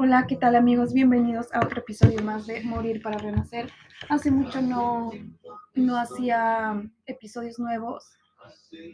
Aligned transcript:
Hola, 0.00 0.28
¿qué 0.28 0.36
tal 0.36 0.54
amigos? 0.54 0.92
Bienvenidos 0.92 1.52
a 1.52 1.58
otro 1.58 1.80
episodio 1.80 2.22
más 2.22 2.46
de 2.46 2.62
Morir 2.62 3.02
para 3.02 3.18
Renacer. 3.18 3.68
Hace 4.08 4.30
mucho 4.30 4.62
no, 4.62 5.10
no 5.74 5.96
hacía 5.96 6.80
episodios 7.06 7.58
nuevos 7.58 8.04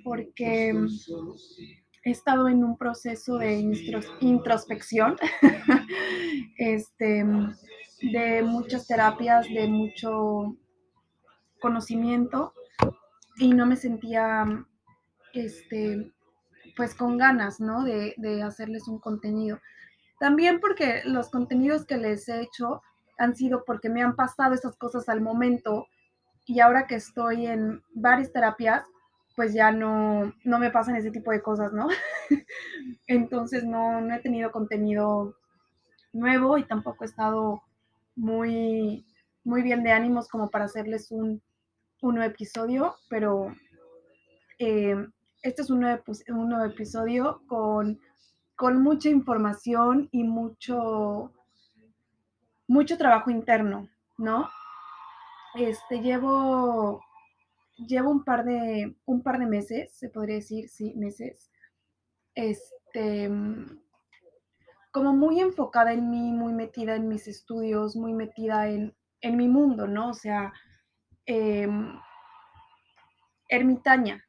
porque 0.03 0.71
he 2.05 2.11
estado 2.11 2.49
en 2.49 2.65
un 2.65 2.79
proceso 2.79 3.37
de 3.37 3.63
introspección, 4.21 5.17
este, 6.57 7.23
de 8.01 8.43
muchas 8.43 8.87
terapias, 8.87 9.47
de 9.47 9.69
mucho 9.69 10.57
conocimiento 11.61 12.55
y 13.37 13.53
no 13.53 13.67
me 13.67 13.77
sentía, 13.77 14.47
este, 15.35 16.11
pues 16.75 16.95
con 16.95 17.19
ganas, 17.19 17.61
¿no? 17.61 17.85
De, 17.85 18.15
de 18.17 18.43
hacerles 18.43 18.89
un 18.89 18.99
contenido. 18.99 19.61
También 20.19 20.61
porque 20.61 21.03
los 21.05 21.31
contenidos 21.31 21.85
que 21.85 21.97
les 21.97 22.29
he 22.29 22.41
hecho 22.41 22.83
han 23.19 23.35
sido 23.35 23.65
porque 23.65 23.89
me 23.89 24.03
han 24.03 24.17
pasado 24.17 24.55
esas 24.55 24.77
cosas 24.77 25.09
al 25.09 25.21
momento 25.21 25.87
y 26.47 26.61
ahora 26.61 26.87
que 26.87 26.97
estoy 26.97 27.47
en 27.47 27.83
varias 27.95 28.33
terapias, 28.33 28.85
pues 29.37 29.53
ya 29.55 29.73
no, 29.73 30.33
no 30.45 30.59
me 30.59 30.71
pasan 30.71 30.97
ese 30.97 31.11
tipo 31.11 31.31
de 31.31 31.43
cosas, 31.43 31.73
¿no? 31.73 31.89
Entonces 33.07 33.65
no, 33.65 34.01
no 34.01 34.15
he 34.15 34.21
tenido 34.21 34.53
contenido 34.53 35.37
nuevo 36.13 36.59
y 36.59 36.65
tampoco 36.65 37.05
he 37.05 37.09
estado 37.09 37.63
muy, 38.15 39.05
muy 39.43 39.63
bien 39.63 39.83
de 39.83 39.93
ánimos 39.93 40.29
como 40.29 40.51
para 40.51 40.67
hacerles 40.67 41.11
un, 41.11 41.43
un 42.01 42.15
nuevo 42.15 42.31
episodio, 42.31 42.95
pero 43.09 43.53
eh, 44.59 44.97
este 45.43 45.63
es 45.63 45.71
un 45.71 45.81
nuevo, 45.81 46.03
un 46.29 46.49
nuevo 46.49 46.65
episodio 46.65 47.43
con 47.49 47.99
con 48.57 48.83
mucha 48.83 49.09
información 49.09 50.09
y 50.13 50.25
mucho, 50.25 51.33
mucho 52.69 52.97
trabajo 52.97 53.31
interno, 53.31 53.89
¿no? 54.17 54.49
Este, 55.55 56.01
llevo, 56.01 57.01
llevo 57.77 58.11
un 58.11 58.25
par 58.25 58.45
de, 58.45 58.97
un 59.07 59.23
par 59.23 59.39
de 59.39 59.47
meses, 59.47 59.93
se 59.93 60.09
podría 60.09 60.37
decir, 60.37 60.69
sí, 60.69 60.95
meses, 60.95 61.51
este, 62.35 63.31
como 64.93 65.13
muy 65.13 65.41
enfocada 65.41 65.93
en 65.93 66.11
mí, 66.11 66.33
muy 66.33 66.53
metida 66.53 66.95
en 66.95 67.09
mis 67.09 67.27
estudios, 67.27 67.97
muy 67.97 68.13
metida 68.13 68.69
en, 68.69 68.95
en 69.21 69.37
mi 69.37 69.49
mundo, 69.49 69.89
¿no? 69.89 70.11
O 70.11 70.15
sea, 70.15 70.53
em, 71.27 71.99
ermitaña, 73.49 74.25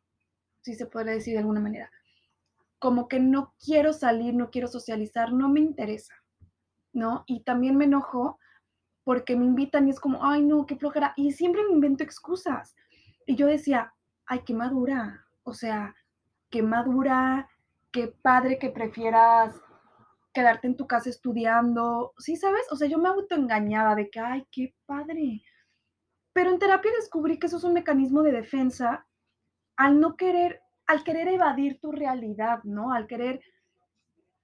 si 0.61 0.73
se 0.73 0.87
podría 0.87 1.13
decir 1.13 1.33
de 1.33 1.39
alguna 1.39 1.59
manera 1.59 1.91
como 2.79 3.07
que 3.07 3.19
no 3.19 3.53
quiero 3.63 3.93
salir, 3.93 4.33
no 4.33 4.49
quiero 4.51 4.67
socializar, 4.67 5.33
no 5.33 5.49
me 5.49 5.59
interesa, 5.59 6.13
¿no? 6.93 7.23
Y 7.27 7.43
también 7.43 7.77
me 7.77 7.85
enojo 7.85 8.39
porque 9.03 9.35
me 9.35 9.45
invitan 9.45 9.87
y 9.87 9.91
es 9.91 9.99
como, 9.99 10.25
ay, 10.25 10.43
no, 10.43 10.65
qué 10.65 10.75
flojera. 10.75 11.13
Y 11.15 11.31
siempre 11.31 11.63
me 11.63 11.71
invento 11.71 12.03
excusas. 12.03 12.75
Y 13.25 13.35
yo 13.35 13.47
decía, 13.47 13.93
ay, 14.25 14.41
qué 14.45 14.53
madura. 14.53 15.25
O 15.43 15.53
sea, 15.53 15.95
qué 16.49 16.63
madura, 16.63 17.49
qué 17.91 18.07
padre 18.07 18.57
que 18.59 18.71
prefieras 18.71 19.55
quedarte 20.33 20.67
en 20.67 20.75
tu 20.75 20.87
casa 20.87 21.09
estudiando. 21.09 22.13
¿Sí 22.17 22.35
sabes? 22.35 22.65
O 22.71 22.75
sea, 22.75 22.87
yo 22.87 22.97
me 22.97 23.09
autoengañaba 23.09 23.95
de 23.95 24.09
que, 24.09 24.19
ay, 24.19 24.47
qué 24.51 24.75
padre. 24.85 25.43
Pero 26.33 26.49
en 26.49 26.59
terapia 26.59 26.91
descubrí 26.97 27.39
que 27.39 27.47
eso 27.47 27.57
es 27.57 27.63
un 27.63 27.73
mecanismo 27.73 28.21
de 28.23 28.31
defensa 28.31 29.07
al 29.77 29.99
no 29.99 30.17
querer 30.17 30.61
al 30.87 31.03
querer 31.03 31.27
evadir 31.27 31.79
tu 31.79 31.91
realidad, 31.91 32.63
¿no? 32.63 32.93
Al 32.93 33.07
querer 33.07 33.41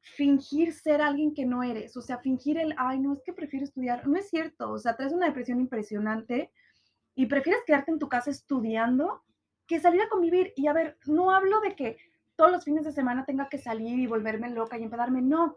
fingir 0.02 0.74
ser 0.74 1.02
alguien 1.02 1.34
que 1.34 1.46
no 1.46 1.62
eres, 1.64 1.96
o 1.96 2.02
sea, 2.02 2.18
fingir 2.18 2.58
el, 2.58 2.74
ay, 2.78 3.00
no, 3.00 3.14
es 3.14 3.22
que 3.24 3.34
prefiero 3.34 3.66
estudiar, 3.66 4.08
no 4.08 4.18
es 4.18 4.30
cierto, 4.30 4.72
o 4.72 4.80
sea, 4.80 4.96
traes 4.96 5.14
una 5.14 5.28
depresión 5.28 5.60
impresionante 5.60 6.52
y 7.14 7.28
prefieres 7.28 7.62
quedarte 7.66 7.92
en 7.92 8.00
tu 8.00 8.10
casa 8.10 8.32
estudiando 8.32 9.24
que 9.68 9.80
salir 9.80 10.02
a 10.02 10.10
convivir. 10.10 10.54
Y 10.56 10.68
a 10.68 10.74
ver, 10.74 10.98
no 11.06 11.32
hablo 11.32 11.62
de 11.62 11.76
que 11.76 11.98
todos 12.36 12.52
los 12.52 12.64
fines 12.64 12.84
de 12.84 12.92
semana 12.92 13.26
tenga 13.26 13.48
que 13.48 13.58
salir 13.58 14.00
y 14.00 14.08
volverme 14.08 14.50
loca 14.50 14.78
y 14.78 14.84
empedarme, 14.84 15.22
no, 15.22 15.56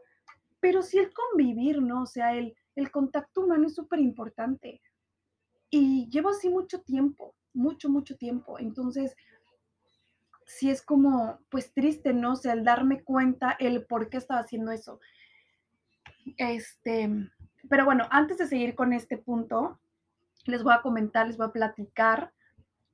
pero 0.60 0.82
sí 0.82 0.98
el 0.98 1.12
convivir, 1.12 1.80
¿no? 1.80 2.02
O 2.02 2.06
sea, 2.06 2.34
el, 2.34 2.54
el 2.76 2.90
contacto 2.90 3.42
humano 3.42 3.66
es 3.66 3.74
súper 3.74 4.00
importante. 4.00 4.82
Y 5.70 6.08
llevo 6.10 6.28
así 6.28 6.48
mucho 6.48 6.82
tiempo, 6.82 7.34
mucho, 7.52 7.88
mucho 7.88 8.16
tiempo. 8.16 8.58
Entonces, 8.58 9.16
sí 10.46 10.70
es 10.70 10.82
como, 10.82 11.40
pues 11.50 11.72
triste, 11.72 12.12
¿no? 12.12 12.32
O 12.32 12.36
sea, 12.36 12.52
el 12.52 12.64
darme 12.64 13.02
cuenta 13.02 13.56
el 13.58 13.86
por 13.86 14.08
qué 14.08 14.18
estaba 14.18 14.40
haciendo 14.40 14.72
eso. 14.72 15.00
Este, 16.36 17.10
pero 17.68 17.84
bueno, 17.84 18.06
antes 18.10 18.38
de 18.38 18.46
seguir 18.46 18.74
con 18.74 18.92
este 18.92 19.18
punto, 19.18 19.80
les 20.46 20.62
voy 20.62 20.74
a 20.74 20.82
comentar, 20.82 21.26
les 21.26 21.36
voy 21.36 21.46
a 21.46 21.52
platicar 21.52 22.32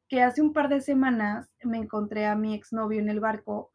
que 0.08 0.22
hace 0.22 0.42
un 0.42 0.52
par 0.52 0.68
de 0.68 0.80
semanas 0.80 1.52
me 1.62 1.78
encontré 1.78 2.26
a 2.26 2.34
mi 2.34 2.54
exnovio 2.54 3.00
en 3.00 3.08
el 3.08 3.20
barco, 3.20 3.72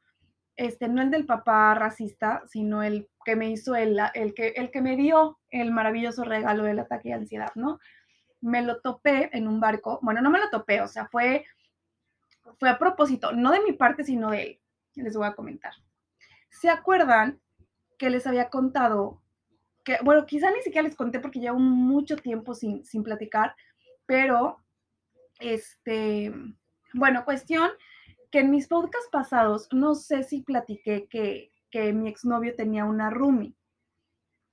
este, 0.57 0.87
no 0.87 1.01
el 1.01 1.11
del 1.11 1.25
papá 1.25 1.73
racista, 1.75 2.43
sino 2.47 2.83
el 2.83 3.09
que 3.23 3.35
me 3.35 3.49
hizo 3.49 3.75
el, 3.75 3.99
el, 4.13 4.33
que, 4.33 4.49
el 4.49 4.71
que 4.71 4.81
me 4.81 4.95
dio 4.95 5.39
el 5.49 5.71
maravilloso 5.71 6.23
regalo 6.23 6.63
del 6.63 6.79
ataque 6.79 7.09
de 7.09 7.15
ansiedad, 7.15 7.51
¿no? 7.55 7.79
Me 8.41 8.61
lo 8.61 8.81
topé 8.81 9.29
en 9.35 9.47
un 9.47 9.59
barco, 9.59 9.99
bueno, 10.01 10.21
no 10.21 10.29
me 10.29 10.39
lo 10.39 10.49
topé, 10.49 10.81
o 10.81 10.87
sea, 10.87 11.07
fue 11.07 11.45
fue 12.59 12.69
a 12.69 12.79
propósito, 12.79 13.31
no 13.31 13.51
de 13.51 13.61
mi 13.61 13.73
parte, 13.73 14.03
sino 14.03 14.31
de 14.31 14.43
él. 14.43 14.59
Les 14.95 15.15
voy 15.15 15.27
a 15.27 15.35
comentar. 15.35 15.73
¿Se 16.49 16.69
acuerdan 16.69 17.41
que 17.97 18.09
les 18.09 18.25
había 18.27 18.49
contado 18.49 19.21
que, 19.83 19.97
bueno, 20.03 20.25
quizá 20.25 20.49
ni 20.51 20.61
siquiera 20.61 20.87
les 20.87 20.95
conté 20.95 21.19
porque 21.19 21.39
llevo 21.39 21.59
mucho 21.59 22.17
tiempo 22.17 22.55
sin, 22.55 22.83
sin 22.85 23.03
platicar, 23.03 23.55
pero, 24.05 24.63
este, 25.39 26.33
bueno, 26.93 27.23
cuestión 27.23 27.69
que 28.31 28.39
en 28.39 28.51
mis 28.51 28.67
podcasts 28.67 29.09
pasados, 29.11 29.69
no 29.71 29.95
sé 29.95 30.23
si 30.23 30.41
platiqué 30.41 31.07
que, 31.07 31.51
que 31.69 31.93
mi 31.93 32.09
exnovio 32.09 32.55
tenía 32.55 32.85
una 32.85 33.09
roomie. 33.09 33.55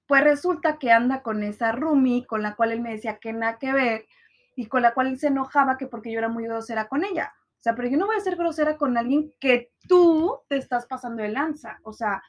Pues 0.06 0.22
resulta 0.22 0.78
que 0.78 0.92
anda 0.92 1.22
con 1.22 1.42
esa 1.42 1.72
roomie 1.72 2.26
con 2.26 2.42
la 2.42 2.54
cual 2.54 2.72
él 2.72 2.80
me 2.80 2.92
decía 2.92 3.18
que 3.18 3.32
nada 3.32 3.58
que 3.58 3.72
ver 3.72 4.06
y 4.54 4.66
con 4.66 4.82
la 4.82 4.92
cual 4.92 5.06
él 5.06 5.18
se 5.18 5.28
enojaba 5.28 5.78
que 5.78 5.86
porque 5.86 6.12
yo 6.12 6.18
era 6.18 6.28
muy 6.28 6.44
grosera 6.44 6.88
con 6.88 7.04
ella. 7.04 7.32
O 7.62 7.64
sea, 7.64 7.76
pero 7.76 7.86
yo 7.86 7.96
no 7.96 8.06
voy 8.06 8.16
a 8.16 8.20
ser 8.20 8.34
grosera 8.34 8.76
con 8.76 8.98
alguien 8.98 9.32
que 9.38 9.70
tú 9.86 10.40
te 10.48 10.56
estás 10.56 10.84
pasando 10.86 11.22
de 11.22 11.28
lanza. 11.28 11.78
O 11.84 11.92
sea, 11.92 12.20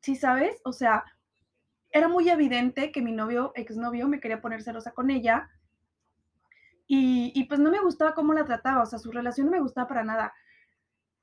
¿sí 0.00 0.16
sabes? 0.16 0.58
O 0.64 0.72
sea, 0.72 1.04
era 1.90 2.08
muy 2.08 2.30
evidente 2.30 2.92
que 2.92 3.02
mi 3.02 3.12
novio, 3.12 3.52
exnovio, 3.56 4.08
me 4.08 4.20
quería 4.20 4.40
poner 4.40 4.62
celosa 4.62 4.92
con 4.92 5.10
ella. 5.10 5.50
Y, 6.86 7.44
pues 7.44 7.60
no 7.60 7.70
me 7.70 7.80
gustaba 7.80 8.14
cómo 8.14 8.32
la 8.32 8.46
trataba, 8.46 8.82
o 8.82 8.86
sea, 8.86 8.98
su 8.98 9.12
relación 9.12 9.48
no 9.48 9.52
me 9.52 9.60
gustaba 9.60 9.86
para 9.86 10.02
nada. 10.02 10.32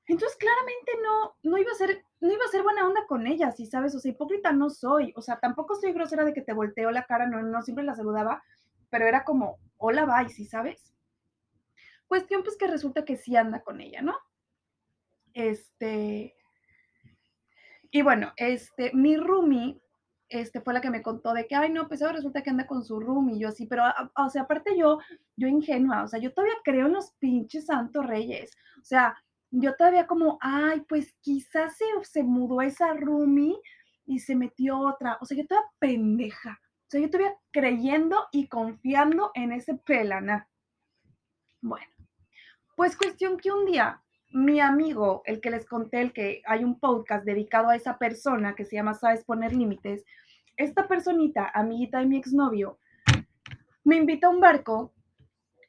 Entonces, 0.06 0.38
claramente 0.38 0.92
no, 1.02 1.34
no 1.42 1.58
iba 1.58 1.72
a 1.72 1.74
ser, 1.74 2.04
no 2.20 2.32
iba 2.32 2.44
a 2.44 2.48
ser 2.48 2.62
buena 2.62 2.86
onda 2.86 3.06
con 3.08 3.26
ella, 3.26 3.50
¿sí 3.50 3.66
sabes? 3.66 3.92
O 3.96 3.98
sea, 3.98 4.12
hipócrita 4.12 4.52
no 4.52 4.70
soy. 4.70 5.12
O 5.16 5.20
sea, 5.20 5.40
tampoco 5.40 5.74
soy 5.74 5.92
grosera 5.92 6.24
de 6.24 6.32
que 6.32 6.42
te 6.42 6.52
volteo 6.52 6.92
la 6.92 7.06
cara, 7.06 7.26
no, 7.26 7.42
no 7.42 7.60
siempre 7.62 7.84
la 7.84 7.96
saludaba, 7.96 8.44
pero 8.88 9.06
era 9.08 9.24
como, 9.24 9.58
hola, 9.78 10.06
bye, 10.06 10.28
¿sí 10.28 10.44
sabes? 10.44 10.94
Cuestión 12.10 12.42
pues 12.42 12.56
que 12.56 12.66
resulta 12.66 13.04
que 13.04 13.16
sí 13.16 13.36
anda 13.36 13.62
con 13.62 13.80
ella, 13.80 14.02
¿no? 14.02 14.16
Este, 15.32 16.34
y 17.88 18.02
bueno, 18.02 18.32
este, 18.36 18.90
mi 18.94 19.16
roomie, 19.16 19.80
este, 20.28 20.60
fue 20.60 20.74
la 20.74 20.80
que 20.80 20.90
me 20.90 21.02
contó 21.02 21.32
de 21.32 21.46
que, 21.46 21.54
ay, 21.54 21.70
no, 21.70 21.86
pues 21.86 22.02
ahora 22.02 22.16
resulta 22.16 22.42
que 22.42 22.50
anda 22.50 22.66
con 22.66 22.82
su 22.84 22.98
roomie, 22.98 23.38
yo 23.38 23.50
así, 23.50 23.64
pero, 23.64 23.84
o 24.16 24.28
sea, 24.28 24.42
aparte 24.42 24.76
yo, 24.76 24.98
yo 25.36 25.46
ingenua, 25.46 26.02
o 26.02 26.08
sea, 26.08 26.18
yo 26.18 26.34
todavía 26.34 26.56
creo 26.64 26.86
en 26.86 26.94
los 26.94 27.12
pinches 27.20 27.66
santos 27.66 28.04
reyes, 28.04 28.56
o 28.80 28.84
sea, 28.84 29.16
yo 29.52 29.76
todavía 29.76 30.08
como, 30.08 30.36
ay, 30.40 30.80
pues 30.88 31.14
quizás 31.20 31.76
se, 31.76 31.84
se 32.02 32.24
mudó 32.24 32.60
esa 32.60 32.92
roomie 32.92 33.56
y 34.04 34.18
se 34.18 34.34
metió 34.34 34.80
otra, 34.80 35.16
o 35.20 35.26
sea, 35.26 35.36
yo 35.36 35.46
todavía 35.46 35.70
pendeja, 35.78 36.60
o 36.88 36.90
sea, 36.90 37.00
yo 37.00 37.08
todavía 37.08 37.36
creyendo 37.52 38.26
y 38.32 38.48
confiando 38.48 39.30
en 39.34 39.52
ese 39.52 39.76
pelana. 39.76 40.48
Bueno, 41.60 41.99
pues 42.80 42.96
cuestión 42.96 43.36
que 43.36 43.52
un 43.52 43.66
día 43.66 44.02
mi 44.30 44.58
amigo, 44.58 45.20
el 45.26 45.42
que 45.42 45.50
les 45.50 45.66
conté, 45.66 46.00
el 46.00 46.14
que 46.14 46.40
hay 46.46 46.64
un 46.64 46.80
podcast 46.80 47.26
dedicado 47.26 47.68
a 47.68 47.76
esa 47.76 47.98
persona 47.98 48.54
que 48.54 48.64
se 48.64 48.74
llama 48.74 48.94
Sabes 48.94 49.22
poner 49.22 49.52
límites, 49.52 50.02
esta 50.56 50.88
personita, 50.88 51.50
amiguita 51.52 51.98
de 51.98 52.06
mi 52.06 52.16
exnovio, 52.16 52.78
me 53.84 53.96
invita 53.96 54.28
a 54.28 54.30
un 54.30 54.40
barco, 54.40 54.94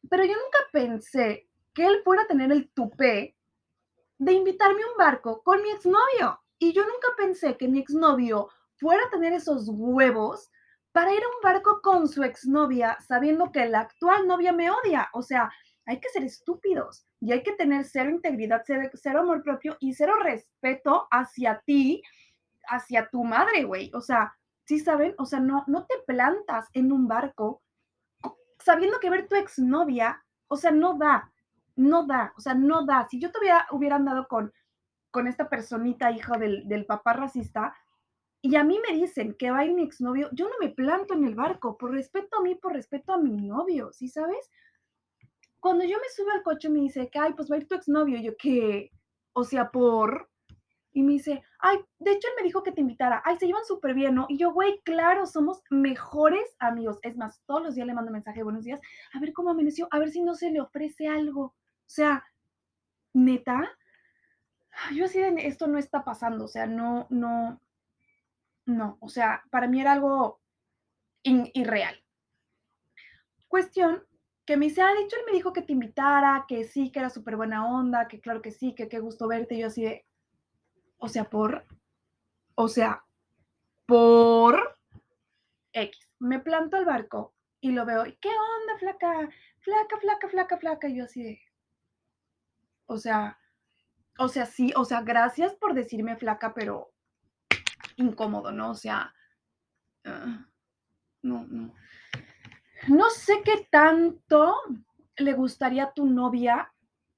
pero 0.09 0.23
yo 0.23 0.31
nunca 0.35 0.59
pensé 0.71 1.49
que 1.73 1.85
él 1.85 1.99
fuera 2.05 2.21
a 2.21 2.27
tener 2.27 2.49
el 2.49 2.71
tupé 2.71 3.35
de 4.17 4.31
invitarme 4.31 4.81
a 4.81 4.91
un 4.91 4.97
barco 4.97 5.43
con 5.43 5.61
mi 5.61 5.69
exnovio. 5.71 6.39
Y 6.59 6.71
yo 6.71 6.83
nunca 6.83 7.09
pensé 7.17 7.57
que 7.57 7.67
mi 7.67 7.79
exnovio 7.79 8.47
fuera 8.77 9.03
a 9.03 9.09
tener 9.09 9.33
esos 9.33 9.67
huevos 9.67 10.49
para 10.93 11.13
ir 11.13 11.21
a 11.21 11.27
un 11.27 11.41
barco 11.43 11.81
con 11.81 12.07
su 12.07 12.23
exnovia 12.23 12.97
sabiendo 13.05 13.51
que 13.51 13.67
la 13.67 13.81
actual 13.81 14.27
novia 14.27 14.53
me 14.53 14.71
odia. 14.71 15.09
O 15.11 15.21
sea, 15.21 15.51
hay 15.91 15.99
que 15.99 16.09
ser 16.09 16.23
estúpidos 16.23 17.05
y 17.19 17.31
hay 17.31 17.43
que 17.43 17.53
tener 17.53 17.85
cero 17.85 18.09
integridad, 18.09 18.63
cero, 18.65 19.19
amor 19.19 19.43
propio 19.43 19.77
y 19.79 19.93
cero 19.93 20.13
respeto 20.21 21.07
hacia 21.11 21.61
ti, 21.65 22.01
hacia 22.67 23.07
tu 23.09 23.23
madre, 23.23 23.63
güey. 23.63 23.91
O 23.93 24.01
sea, 24.01 24.33
¿Sí 24.71 24.79
saben? 24.79 25.15
O 25.17 25.25
sea, 25.25 25.41
no, 25.41 25.65
no 25.67 25.85
te 25.85 25.95
plantas 26.07 26.69
en 26.73 26.93
un 26.93 27.05
barco 27.05 27.61
sabiendo 28.59 29.01
que 29.01 29.09
ver 29.09 29.27
tu 29.27 29.35
exnovia, 29.35 30.23
o 30.47 30.55
sea, 30.55 30.71
no 30.71 30.97
da, 30.97 31.29
no 31.75 32.05
da, 32.05 32.33
o 32.37 32.39
sea, 32.39 32.53
no 32.53 32.85
da. 32.85 33.05
Si 33.09 33.19
yo 33.19 33.31
todavía 33.31 33.65
hubiera 33.71 33.97
andado 33.97 34.29
con, 34.29 34.53
con 35.09 35.27
esta 35.27 35.49
personita, 35.49 36.11
hijo 36.11 36.37
del, 36.37 36.67
del 36.69 36.85
papá 36.85 37.11
racista, 37.11 37.75
y 38.41 38.55
a 38.55 38.63
mí 38.63 38.79
me 38.87 38.95
dicen 38.95 39.35
que 39.37 39.51
va 39.51 39.59
a 39.59 39.65
ir 39.65 39.73
mi 39.73 39.83
exnovio, 39.83 40.29
yo 40.31 40.47
no 40.47 40.55
me 40.61 40.69
planto 40.69 41.15
en 41.15 41.25
el 41.25 41.35
barco, 41.35 41.77
por 41.77 41.91
respeto 41.91 42.37
a 42.37 42.41
mí, 42.41 42.55
por 42.55 42.71
respeto 42.71 43.13
a 43.13 43.17
mi 43.17 43.31
novio, 43.31 43.91
¿sí 43.91 44.07
sabes? 44.07 44.49
Cuando 45.61 45.85
yo 45.85 45.97
me 45.97 46.09
subo 46.09 46.31
al 46.31 46.43
coche 46.43 46.69
me 46.69 46.79
dice 46.79 47.09
que, 47.09 47.19
ay, 47.19 47.33
pues 47.33 47.49
va 47.49 47.55
a 47.55 47.59
ir 47.59 47.67
tu 47.67 47.75
exnovio, 47.75 48.19
yo 48.19 48.35
que, 48.35 48.91
o 49.33 49.43
sea, 49.43 49.69
por, 49.69 50.29
y 50.91 51.03
me 51.03 51.13
dice, 51.13 51.43
ay, 51.59 51.79
de 51.99 52.11
hecho 52.11 52.27
él 52.27 52.33
me 52.37 52.43
dijo 52.43 52.63
que 52.63 52.71
te 52.71 52.81
invitara, 52.81 53.21
ay, 53.23 53.37
se 53.37 53.45
llevan 53.45 53.63
súper 53.63 53.93
bien, 53.93 54.15
¿no? 54.15 54.25
Y 54.27 54.37
yo, 54.37 54.51
güey, 54.51 54.81
claro, 54.83 55.25
somos 55.25 55.61
mejores 55.69 56.55
amigos. 56.59 56.99
Es 57.03 57.15
más, 57.15 57.41
todos 57.45 57.61
los 57.61 57.75
días 57.75 57.87
le 57.87 57.93
mando 57.93 58.11
mensaje, 58.11 58.43
buenos 58.43 58.65
días, 58.65 58.81
a 59.13 59.19
ver 59.19 59.31
cómo 59.33 59.51
amaneció, 59.51 59.87
a 59.91 59.99
ver 59.99 60.09
si 60.09 60.21
no 60.21 60.33
se 60.33 60.49
le 60.51 60.59
ofrece 60.59 61.07
algo. 61.07 61.43
O 61.43 61.55
sea, 61.85 62.25
neta, 63.13 63.71
yo 64.93 65.05
así 65.05 65.19
de, 65.19 65.47
esto 65.47 65.67
no 65.67 65.77
está 65.77 66.03
pasando, 66.03 66.45
o 66.45 66.47
sea, 66.47 66.65
no, 66.65 67.05
no, 67.09 67.61
no, 68.65 68.97
o 68.99 69.09
sea, 69.09 69.43
para 69.51 69.67
mí 69.67 69.79
era 69.79 69.93
algo 69.93 70.41
irreal. 71.23 72.03
Cuestión 73.47 74.03
que 74.45 74.57
me 74.57 74.67
dice, 74.67 74.81
ah, 74.81 74.93
de 74.93 75.01
hecho 75.01 75.15
él 75.17 75.23
me 75.27 75.33
dijo 75.33 75.53
que 75.53 75.61
te 75.61 75.73
invitara, 75.73 76.45
que 76.47 76.63
sí, 76.63 76.91
que 76.91 76.99
era 76.99 77.09
súper 77.09 77.35
buena 77.35 77.65
onda, 77.65 78.07
que 78.07 78.19
claro 78.19 78.41
que 78.41 78.51
sí, 78.51 78.73
que 78.75 78.89
qué 78.89 78.99
gusto 78.99 79.27
verte. 79.27 79.55
Y 79.55 79.59
yo 79.59 79.67
así 79.67 79.83
de, 79.83 80.05
o 80.97 81.07
sea, 81.07 81.25
por, 81.25 81.65
o 82.55 82.67
sea, 82.67 83.05
por 83.85 84.77
X. 85.73 86.07
Me 86.19 86.39
planto 86.39 86.77
al 86.77 86.85
barco 86.85 87.33
y 87.59 87.71
lo 87.71 87.85
veo, 87.85 88.03
¿qué 88.19 88.29
onda, 88.29 88.79
flaca? 88.79 89.29
Flaca, 89.59 89.97
flaca, 89.99 90.29
flaca, 90.29 90.57
flaca. 90.57 90.87
Y 90.87 90.97
yo 90.97 91.05
así 91.05 91.23
de, 91.23 91.41
o 92.85 92.97
sea, 92.97 93.39
o 94.17 94.27
sea, 94.27 94.45
sí, 94.45 94.73
o 94.75 94.85
sea, 94.85 95.01
gracias 95.01 95.55
por 95.55 95.73
decirme 95.73 96.15
flaca, 96.17 96.53
pero 96.53 96.91
incómodo, 97.95 98.51
¿no? 98.51 98.71
O 98.71 98.75
sea, 98.75 99.13
ah, 100.05 100.45
no, 101.21 101.45
no. 101.47 101.73
No 102.87 103.09
sé 103.09 103.41
qué 103.43 103.67
tanto 103.69 104.55
le 105.17 105.33
gustaría 105.33 105.83
a 105.83 105.93
tu 105.93 106.05
novia 106.05 106.71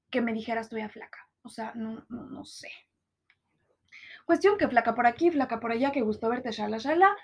que 0.10 0.21
me 0.21 0.33
dijeras 0.33 0.68
estoy 0.68 0.81
a 0.81 0.89
flaca. 0.89 1.27
O 1.44 1.50
sea, 1.50 1.74
no, 1.75 2.06
no, 2.10 2.25
no 2.25 2.45
sé. 2.45 2.69
Cuestión 4.25 4.57
que 4.57 4.68
flaca 4.68 4.95
por 4.95 5.06
aquí, 5.06 5.31
flaca 5.31 5.60
por 5.60 5.71
allá, 5.71 5.92
que 5.92 6.01
gustó 6.01 6.30
verte, 6.30 6.51
shala, 6.51 6.77
shala. 6.77 7.15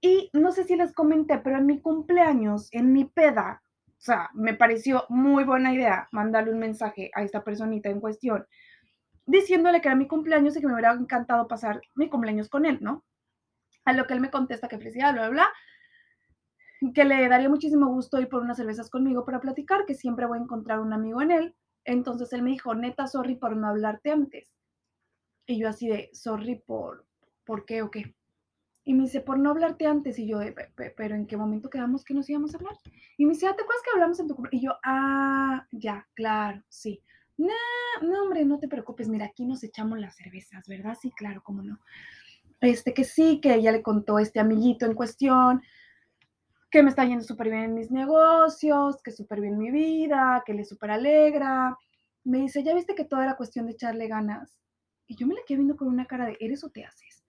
Y 0.00 0.30
no 0.32 0.52
sé 0.52 0.64
si 0.64 0.76
les 0.76 0.92
comenté, 0.92 1.38
pero 1.38 1.58
en 1.58 1.66
mi 1.66 1.80
cumpleaños, 1.80 2.68
en 2.72 2.92
mi 2.92 3.04
peda, 3.04 3.62
o 3.86 4.00
sea, 4.00 4.30
me 4.32 4.54
pareció 4.54 5.04
muy 5.08 5.44
buena 5.44 5.74
idea 5.74 6.08
mandarle 6.12 6.52
un 6.52 6.60
mensaje 6.60 7.10
a 7.14 7.22
esta 7.22 7.42
personita 7.42 7.88
en 7.88 8.00
cuestión, 8.00 8.46
diciéndole 9.26 9.80
que 9.80 9.88
era 9.88 9.96
mi 9.96 10.06
cumpleaños 10.06 10.56
y 10.56 10.60
que 10.60 10.68
me 10.68 10.74
hubiera 10.74 10.92
encantado 10.92 11.48
pasar 11.48 11.80
mi 11.96 12.08
cumpleaños 12.08 12.48
con 12.48 12.64
él, 12.64 12.78
¿no? 12.80 13.04
A 13.84 13.92
lo 13.92 14.06
que 14.06 14.14
él 14.14 14.20
me 14.20 14.30
contesta 14.30 14.68
que 14.68 14.78
felicidad, 14.78 15.12
bla, 15.12 15.28
bla, 15.28 15.30
bla, 15.30 15.48
que 16.94 17.04
le 17.04 17.28
daría 17.28 17.48
muchísimo 17.48 17.88
gusto 17.88 18.20
ir 18.20 18.28
por 18.28 18.42
unas 18.42 18.56
cervezas 18.56 18.90
conmigo 18.90 19.24
para 19.24 19.40
platicar, 19.40 19.84
que 19.86 19.94
siempre 19.94 20.26
voy 20.26 20.38
a 20.38 20.42
encontrar 20.42 20.80
un 20.80 20.92
amigo 20.92 21.20
en 21.22 21.30
él. 21.30 21.54
Entonces 21.84 22.32
él 22.32 22.42
me 22.42 22.50
dijo, 22.50 22.74
neta, 22.74 23.06
sorry 23.06 23.36
por 23.36 23.56
no 23.56 23.68
hablarte 23.68 24.10
antes. 24.10 24.52
Y 25.46 25.58
yo 25.58 25.68
así 25.68 25.88
de, 25.88 26.10
sorry 26.12 26.56
por, 26.56 27.06
¿por 27.44 27.64
qué 27.64 27.82
o 27.82 27.90
qué? 27.90 28.14
Y 28.84 28.94
me 28.94 29.02
dice, 29.02 29.20
por 29.20 29.38
no 29.38 29.50
hablarte 29.50 29.86
antes. 29.86 30.18
Y 30.18 30.26
yo, 30.26 30.40
pero 30.96 31.14
¿en 31.14 31.26
qué 31.26 31.36
momento 31.36 31.70
quedamos 31.70 32.04
que 32.04 32.14
nos 32.14 32.28
íbamos 32.30 32.54
a 32.54 32.58
hablar? 32.58 32.76
Y 33.16 33.26
me 33.26 33.32
dice, 33.32 33.46
ah, 33.46 33.54
¿te 33.56 33.62
acuerdas 33.62 33.82
que 33.82 33.90
hablamos 33.92 34.20
en 34.20 34.28
tu 34.28 34.36
Y 34.50 34.60
yo, 34.60 34.72
ah, 34.84 35.66
ya, 35.72 36.06
claro, 36.14 36.62
sí. 36.68 37.02
No, 37.38 38.22
hombre, 38.22 38.44
no 38.44 38.58
te 38.58 38.68
preocupes. 38.68 39.08
Mira, 39.08 39.26
aquí 39.26 39.46
nos 39.46 39.62
echamos 39.62 39.98
las 39.98 40.16
cervezas, 40.16 40.66
¿verdad? 40.68 40.96
Sí, 41.00 41.10
claro, 41.12 41.42
cómo 41.42 41.62
no. 41.62 41.78
Este, 42.60 42.92
que 42.92 43.04
sí, 43.04 43.40
que 43.40 43.54
ella 43.54 43.72
le 43.72 43.82
contó 43.82 44.18
este 44.18 44.40
amiguito 44.40 44.84
en 44.84 44.94
cuestión, 44.94 45.62
que 46.70 46.82
me 46.82 46.90
está 46.90 47.04
yendo 47.04 47.24
súper 47.24 47.50
bien 47.50 47.62
en 47.64 47.74
mis 47.74 47.90
negocios, 47.90 49.02
que 49.02 49.10
súper 49.10 49.40
bien 49.40 49.58
mi 49.58 49.70
vida, 49.70 50.42
que 50.44 50.54
le 50.54 50.64
súper 50.64 50.90
alegra. 50.90 51.76
Me 52.24 52.38
dice, 52.38 52.62
¿ya 52.62 52.74
viste 52.74 52.94
que 52.94 53.04
todo 53.04 53.22
era 53.22 53.36
cuestión 53.36 53.66
de 53.66 53.72
echarle 53.72 54.06
ganas? 54.06 54.58
Y 55.06 55.16
yo 55.16 55.26
me 55.26 55.34
la 55.34 55.40
quedé 55.46 55.58
viendo 55.58 55.76
con 55.76 55.88
una 55.88 56.06
cara 56.06 56.26
de, 56.26 56.36
¿eres 56.40 56.62
o 56.64 56.70
te 56.70 56.84
haces? 56.84 57.24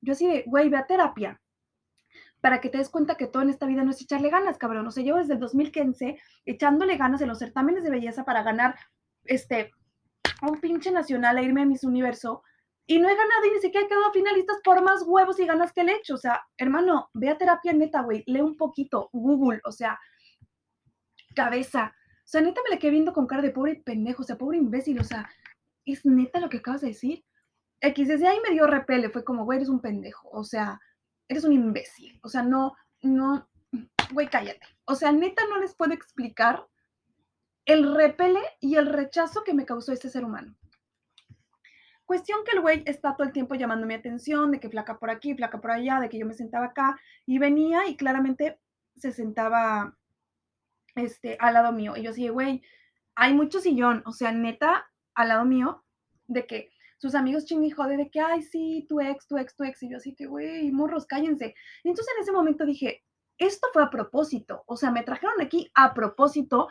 Yo 0.00 0.12
así 0.12 0.26
de, 0.26 0.44
güey, 0.46 0.68
ve 0.68 0.76
a 0.76 0.86
terapia 0.86 1.40
para 2.42 2.60
que 2.60 2.68
te 2.68 2.78
des 2.78 2.90
cuenta 2.90 3.14
que 3.14 3.28
todo 3.28 3.42
en 3.42 3.50
esta 3.50 3.66
vida 3.66 3.84
no 3.84 3.92
es 3.92 4.02
echarle 4.02 4.28
ganas, 4.28 4.58
cabrón. 4.58 4.86
O 4.86 4.90
sea, 4.90 5.04
llevo 5.04 5.18
desde 5.18 5.34
el 5.34 5.40
2015 5.40 6.18
echándole 6.44 6.96
ganas 6.96 7.22
en 7.22 7.28
los 7.28 7.38
certámenes 7.38 7.84
de 7.84 7.90
belleza 7.90 8.24
para 8.24 8.42
ganar, 8.42 8.74
este, 9.24 9.70
un 10.42 10.60
pinche 10.60 10.90
nacional 10.90 11.38
a 11.38 11.42
irme 11.42 11.62
a 11.62 11.66
Miss 11.66 11.84
Universo 11.84 12.42
y 12.92 12.98
no 12.98 13.08
he 13.08 13.16
ganado 13.16 13.46
y 13.46 13.52
ni 13.52 13.60
siquiera 13.60 13.86
he 13.86 13.88
quedado 13.88 14.12
finalistas 14.12 14.58
por 14.62 14.82
más 14.82 15.02
huevos 15.06 15.40
y 15.40 15.46
ganas 15.46 15.72
que 15.72 15.82
le 15.82 15.92
he 15.92 15.96
hecho. 15.96 16.14
O 16.14 16.18
sea, 16.18 16.42
hermano, 16.58 17.08
ve 17.14 17.30
a 17.30 17.38
terapia 17.38 17.72
neta, 17.72 18.02
güey, 18.02 18.22
lee 18.26 18.42
un 18.42 18.54
poquito, 18.58 19.08
Google, 19.14 19.62
o 19.64 19.72
sea, 19.72 19.98
cabeza. 21.34 21.94
O 22.18 22.28
sea, 22.28 22.42
neta 22.42 22.60
me 22.64 22.74
la 22.74 22.78
quedé 22.78 22.90
viendo 22.90 23.14
con 23.14 23.26
cara 23.26 23.40
de 23.40 23.50
pobre 23.50 23.76
pendejo, 23.76 24.22
o 24.22 24.26
sea, 24.26 24.36
pobre 24.36 24.58
imbécil, 24.58 25.00
o 25.00 25.04
sea, 25.04 25.30
¿es 25.86 26.04
neta 26.04 26.38
lo 26.38 26.50
que 26.50 26.58
acabas 26.58 26.82
de 26.82 26.88
decir? 26.88 27.24
X 27.80 28.08
desde 28.08 28.28
ahí 28.28 28.38
me 28.46 28.52
dio 28.52 28.66
repele, 28.66 29.08
fue 29.08 29.24
como, 29.24 29.46
güey, 29.46 29.56
eres 29.56 29.70
un 29.70 29.80
pendejo, 29.80 30.28
o 30.30 30.44
sea, 30.44 30.78
eres 31.28 31.44
un 31.44 31.54
imbécil, 31.54 32.20
o 32.22 32.28
sea, 32.28 32.42
no, 32.42 32.76
no, 33.00 33.48
güey, 34.12 34.28
cállate. 34.28 34.66
O 34.84 34.96
sea, 34.96 35.12
neta 35.12 35.44
no 35.48 35.58
les 35.58 35.74
puedo 35.74 35.94
explicar 35.94 36.66
el 37.64 37.94
repele 37.94 38.40
y 38.60 38.74
el 38.74 38.86
rechazo 38.86 39.44
que 39.44 39.54
me 39.54 39.64
causó 39.64 39.92
este 39.92 40.10
ser 40.10 40.26
humano. 40.26 40.54
Cuestión 42.12 42.44
que 42.44 42.50
el 42.50 42.60
güey 42.60 42.82
está 42.84 43.16
todo 43.16 43.26
el 43.26 43.32
tiempo 43.32 43.54
llamando 43.54 43.86
mi 43.86 43.94
atención, 43.94 44.50
de 44.50 44.60
que 44.60 44.68
flaca 44.68 44.98
por 44.98 45.08
aquí, 45.08 45.34
flaca 45.34 45.62
por 45.62 45.70
allá, 45.70 45.98
de 45.98 46.10
que 46.10 46.18
yo 46.18 46.26
me 46.26 46.34
sentaba 46.34 46.66
acá, 46.66 47.00
y 47.24 47.38
venía 47.38 47.88
y 47.88 47.96
claramente 47.96 48.60
se 48.96 49.12
sentaba 49.12 49.96
este, 50.94 51.38
al 51.40 51.54
lado 51.54 51.72
mío. 51.72 51.96
Y 51.96 52.02
yo 52.02 52.10
así, 52.10 52.28
güey, 52.28 52.60
hay 53.14 53.32
mucho 53.32 53.60
sillón, 53.60 54.02
o 54.04 54.12
sea, 54.12 54.30
neta, 54.30 54.90
al 55.14 55.28
lado 55.28 55.46
mío 55.46 55.86
de 56.26 56.46
que 56.46 56.68
sus 56.98 57.14
amigos 57.14 57.46
ching 57.46 57.64
y 57.64 57.70
jode 57.70 57.96
de 57.96 58.10
que, 58.10 58.20
ay, 58.20 58.42
sí, 58.42 58.84
tu 58.90 59.00
ex, 59.00 59.26
tu 59.26 59.38
ex, 59.38 59.56
tu 59.56 59.64
ex. 59.64 59.82
Y 59.82 59.88
yo 59.88 59.96
así 59.96 60.14
que, 60.14 60.26
güey, 60.26 60.70
morros, 60.70 61.06
cállense. 61.06 61.54
Y 61.82 61.88
entonces 61.88 62.12
en 62.14 62.24
ese 62.24 62.32
momento 62.32 62.66
dije, 62.66 63.02
esto 63.38 63.68
fue 63.72 63.84
a 63.84 63.88
propósito. 63.88 64.64
O 64.66 64.76
sea, 64.76 64.90
me 64.90 65.02
trajeron 65.02 65.40
aquí 65.40 65.70
a 65.74 65.94
propósito 65.94 66.68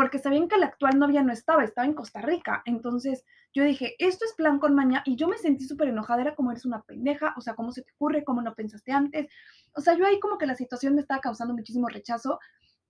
porque 0.00 0.18
sabían 0.18 0.48
que 0.48 0.56
la 0.56 0.64
actual 0.64 0.98
novia 0.98 1.22
no 1.22 1.30
estaba, 1.30 1.62
estaba 1.62 1.86
en 1.86 1.92
Costa 1.92 2.22
Rica. 2.22 2.62
Entonces 2.64 3.22
yo 3.52 3.64
dije, 3.64 3.96
esto 3.98 4.24
es 4.24 4.32
plan 4.32 4.58
con 4.58 4.74
maña. 4.74 5.02
Y 5.04 5.14
yo 5.14 5.28
me 5.28 5.36
sentí 5.36 5.66
súper 5.66 5.88
enojada, 5.88 6.22
era 6.22 6.34
como 6.34 6.52
eres 6.52 6.64
una 6.64 6.80
pendeja, 6.80 7.34
o 7.36 7.42
sea, 7.42 7.54
¿cómo 7.54 7.70
se 7.70 7.82
te 7.82 7.92
ocurre? 7.92 8.24
¿Cómo 8.24 8.40
no 8.40 8.54
pensaste 8.54 8.92
antes? 8.92 9.30
O 9.74 9.82
sea, 9.82 9.98
yo 9.98 10.06
ahí 10.06 10.18
como 10.18 10.38
que 10.38 10.46
la 10.46 10.54
situación 10.54 10.94
me 10.94 11.02
estaba 11.02 11.20
causando 11.20 11.52
muchísimo 11.52 11.86
rechazo. 11.86 12.38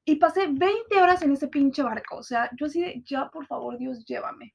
Y 0.05 0.21
pasé 0.21 0.47
20 0.47 1.03
horas 1.03 1.21
en 1.23 1.33
ese 1.33 1.49
pinche 1.49 1.83
barco. 1.83 2.19
O 2.19 2.23
sea, 2.23 2.49
yo 2.57 2.67
así 2.67 2.81
de, 2.81 3.03
ya, 3.05 3.29
por 3.29 3.45
favor, 3.45 3.77
Dios, 3.77 4.05
llévame. 4.05 4.55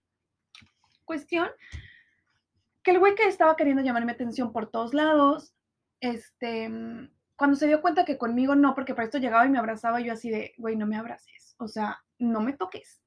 Cuestión 1.04 1.50
que 2.84 2.92
el 2.92 3.00
güey 3.00 3.16
que 3.16 3.28
estaba 3.28 3.58
queriendo 3.58 3.84
llamar 3.84 4.06
mi 4.06 4.14
atención 4.14 4.54
por 4.54 4.72
todos 4.72 4.94
lados, 4.94 5.54
este, 6.00 6.72
cuando 7.36 7.56
se 7.58 7.68
dio 7.68 7.82
cuenta 7.82 8.06
que 8.06 8.18
conmigo 8.18 8.56
no, 8.56 8.74
porque 8.76 8.94
para 8.94 9.06
esto 9.06 9.18
llegaba 9.18 9.46
y 9.46 9.50
me 9.50 9.60
abrazaba, 9.60 10.00
yo 10.00 10.14
así 10.14 10.30
de, 10.30 10.54
güey, 10.58 10.76
no 10.76 10.88
me 10.88 10.98
abraces, 10.98 11.56
o 11.60 11.68
sea, 11.68 12.04
no 12.18 12.42
me 12.42 12.54
toques. 12.54 13.02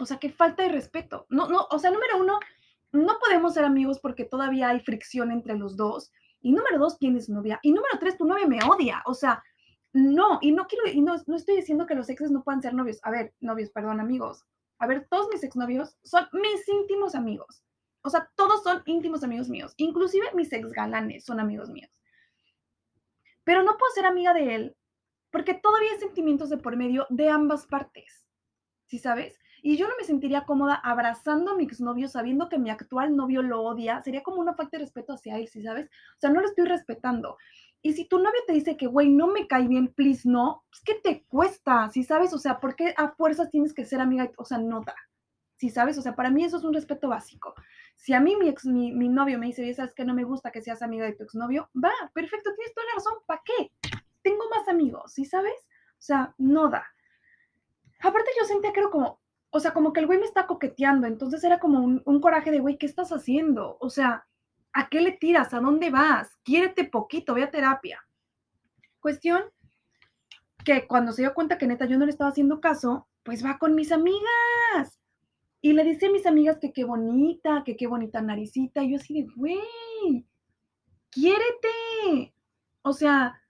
O 0.00 0.06
sea, 0.06 0.18
qué 0.18 0.30
falta 0.30 0.62
de 0.62 0.70
respeto. 0.70 1.26
No, 1.28 1.48
no, 1.48 1.66
o 1.70 1.78
sea, 1.78 1.90
número 1.90 2.18
uno, 2.18 2.38
no 2.92 3.18
podemos 3.18 3.54
ser 3.54 3.64
amigos 3.64 3.98
porque 4.00 4.24
todavía 4.24 4.70
hay 4.70 4.80
fricción 4.80 5.30
entre 5.30 5.56
los 5.56 5.76
dos. 5.76 6.12
Y 6.40 6.52
número 6.52 6.78
dos, 6.78 6.98
tienes 6.98 7.28
novia. 7.28 7.60
Y 7.62 7.72
número 7.72 7.98
tres, 8.00 8.16
tu 8.16 8.24
novia 8.24 8.46
me 8.46 8.58
odia. 8.64 9.02
O 9.06 9.14
sea, 9.14 9.42
no, 9.92 10.38
y 10.40 10.52
no 10.52 10.66
quiero, 10.66 10.88
y 10.88 11.00
no, 11.02 11.14
no 11.26 11.36
estoy 11.36 11.56
diciendo 11.56 11.86
que 11.86 11.94
los 11.94 12.08
exes 12.08 12.30
no 12.30 12.42
puedan 12.42 12.62
ser 12.62 12.74
novios. 12.74 12.98
A 13.02 13.10
ver, 13.10 13.34
novios, 13.40 13.70
perdón, 13.70 14.00
amigos. 14.00 14.44
A 14.78 14.86
ver, 14.86 15.06
todos 15.08 15.28
mis 15.32 15.44
exnovios 15.44 15.96
son 16.02 16.26
mis 16.32 16.68
íntimos 16.68 17.14
amigos. 17.14 17.62
O 18.02 18.10
sea, 18.10 18.28
todos 18.34 18.62
son 18.64 18.82
íntimos 18.86 19.22
amigos 19.22 19.48
míos. 19.48 19.74
Inclusive 19.76 20.26
mis 20.34 20.52
exgalanes 20.52 21.24
son 21.24 21.38
amigos 21.38 21.70
míos. 21.70 21.90
Pero 23.44 23.62
no 23.62 23.76
puedo 23.76 23.92
ser 23.94 24.06
amiga 24.06 24.32
de 24.34 24.54
él 24.54 24.76
porque 25.30 25.54
todavía 25.54 25.90
hay 25.92 25.98
sentimientos 25.98 26.50
de 26.50 26.58
por 26.58 26.76
medio 26.76 27.06
de 27.08 27.30
ambas 27.30 27.66
partes. 27.66 28.26
¿Sí 28.86 28.98
sabes? 28.98 29.40
Y 29.62 29.76
yo 29.76 29.88
no 29.88 29.94
me 29.98 30.04
sentiría 30.04 30.44
cómoda 30.44 30.74
abrazando 30.74 31.52
a 31.52 31.56
mi 31.56 31.64
exnovio 31.64 32.08
sabiendo 32.08 32.48
que 32.48 32.58
mi 32.58 32.68
actual 32.68 33.16
novio 33.16 33.42
lo 33.42 33.62
odia. 33.62 34.02
Sería 34.02 34.22
como 34.22 34.40
una 34.40 34.54
falta 34.54 34.76
de 34.76 34.84
respeto 34.84 35.14
hacia 35.14 35.38
él, 35.38 35.48
¿sí 35.48 35.62
sabes? 35.62 35.86
O 35.86 36.20
sea, 36.20 36.30
no 36.30 36.40
lo 36.40 36.48
estoy 36.48 36.66
respetando. 36.66 37.38
Y 37.80 37.94
si 37.94 38.04
tu 38.04 38.18
novio 38.18 38.40
te 38.46 38.52
dice 38.52 38.76
que, 38.76 38.86
güey, 38.86 39.08
no 39.08 39.28
me 39.28 39.46
cae 39.46 39.66
bien, 39.66 39.88
please, 39.94 40.28
no, 40.28 40.64
pues 40.68 40.82
¿qué 40.84 40.94
te 41.02 41.24
cuesta? 41.26 41.88
¿Sí 41.90 42.04
sabes? 42.04 42.32
O 42.34 42.38
sea, 42.38 42.60
¿por 42.60 42.76
qué 42.76 42.92
a 42.96 43.12
fuerzas 43.12 43.50
tienes 43.50 43.72
que 43.72 43.84
ser 43.84 44.00
amiga? 44.00 44.30
O 44.36 44.44
sea, 44.44 44.58
¿sí 45.62 45.70
sabes? 45.70 45.96
O 45.96 46.02
sea, 46.02 46.16
para 46.16 46.28
mí 46.28 46.42
eso 46.42 46.56
es 46.56 46.64
un 46.64 46.74
respeto 46.74 47.08
básico. 47.08 47.54
Si 47.94 48.12
a 48.14 48.18
mí 48.18 48.34
mi, 48.34 48.48
ex, 48.48 48.64
mi, 48.64 48.90
mi 48.90 49.08
novio 49.08 49.38
me 49.38 49.46
dice, 49.46 49.72
sabes 49.74 49.94
que 49.94 50.04
no 50.04 50.12
me 50.12 50.24
gusta 50.24 50.50
que 50.50 50.60
seas 50.60 50.82
amiga 50.82 51.04
de 51.04 51.12
tu 51.12 51.22
exnovio, 51.22 51.70
va, 51.72 51.92
perfecto, 52.12 52.52
tienes 52.56 52.74
toda 52.74 52.88
la 52.88 52.94
razón, 52.96 53.14
¿para 53.26 53.42
qué? 53.44 53.70
Tengo 54.22 54.42
más 54.50 54.66
amigos, 54.66 55.12
¿sí 55.12 55.24
sabes? 55.24 55.54
O 55.92 56.02
sea, 56.02 56.34
no 56.36 56.68
da. 56.68 56.84
Aparte 58.00 58.28
yo 58.40 58.44
sentía 58.44 58.72
que 58.72 58.80
era 58.80 58.90
como, 58.90 59.20
o 59.50 59.60
sea, 59.60 59.72
como 59.72 59.92
que 59.92 60.00
el 60.00 60.06
güey 60.06 60.18
me 60.18 60.24
está 60.24 60.48
coqueteando, 60.48 61.06
entonces 61.06 61.44
era 61.44 61.60
como 61.60 61.78
un, 61.78 62.02
un 62.06 62.20
coraje 62.20 62.50
de, 62.50 62.58
güey, 62.58 62.76
¿qué 62.76 62.86
estás 62.86 63.12
haciendo? 63.12 63.76
O 63.78 63.88
sea, 63.88 64.26
¿a 64.72 64.88
qué 64.88 65.00
le 65.00 65.12
tiras? 65.12 65.54
¿A 65.54 65.60
dónde 65.60 65.90
vas? 65.90 66.36
Quiérete 66.42 66.86
poquito, 66.86 67.34
ve 67.34 67.44
a 67.44 67.52
terapia. 67.52 68.04
Cuestión 68.98 69.44
que 70.64 70.88
cuando 70.88 71.12
se 71.12 71.22
dio 71.22 71.34
cuenta 71.34 71.56
que 71.56 71.68
neta 71.68 71.84
yo 71.84 71.98
no 71.98 72.04
le 72.04 72.10
estaba 72.10 72.30
haciendo 72.30 72.60
caso, 72.60 73.06
pues 73.22 73.44
va 73.44 73.58
con 73.58 73.76
mis 73.76 73.92
amigas. 73.92 74.98
Y 75.62 75.72
le 75.72 75.84
dice 75.84 76.06
a 76.06 76.10
mis 76.10 76.26
amigas 76.26 76.58
que 76.58 76.72
qué 76.72 76.84
bonita, 76.84 77.62
que 77.64 77.76
qué 77.76 77.86
bonita 77.86 78.20
naricita. 78.20 78.82
Y 78.82 78.90
yo 78.90 78.96
así 78.96 79.22
de, 79.22 79.28
güey, 79.36 80.26
quiérete. 81.08 82.34
O 82.82 82.92
sea, 82.92 83.40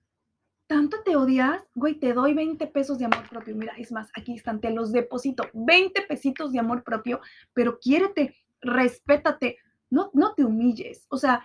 ¿tanto 0.67 0.99
te 1.03 1.17
odias? 1.17 1.63
Güey, 1.75 1.95
te 1.95 2.13
doy 2.13 2.35
20 2.35 2.67
pesos 2.67 2.99
de 2.99 3.07
amor 3.07 3.27
propio. 3.31 3.57
Mira, 3.57 3.73
es 3.79 3.91
más, 3.93 4.11
aquí 4.15 4.35
están, 4.35 4.61
te 4.61 4.71
los 4.71 4.93
deposito. 4.93 5.49
20 5.55 6.03
pesitos 6.03 6.53
de 6.53 6.59
amor 6.59 6.85
propio, 6.85 7.21
pero 7.55 7.79
quiérete, 7.79 8.37
respétate, 8.61 9.57
no, 9.89 10.11
no 10.13 10.35
te 10.35 10.45
humilles. 10.45 11.07
O 11.09 11.17
sea, 11.17 11.43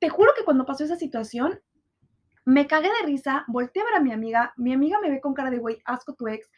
te 0.00 0.08
juro 0.08 0.32
que 0.36 0.44
cuando 0.44 0.66
pasó 0.66 0.82
esa 0.82 0.96
situación, 0.96 1.60
me 2.44 2.66
cagué 2.66 2.88
de 2.88 3.06
risa, 3.06 3.44
volteé 3.48 3.82
a 3.82 3.86
ver 3.86 3.94
a 3.94 4.00
mi 4.00 4.12
amiga, 4.12 4.52
mi 4.56 4.72
amiga 4.72 4.98
me 5.00 5.10
ve 5.10 5.20
con 5.20 5.34
cara 5.34 5.50
de, 5.50 5.58
güey, 5.58 5.78
asco 5.84 6.14
tu 6.14 6.26
ex, 6.28 6.50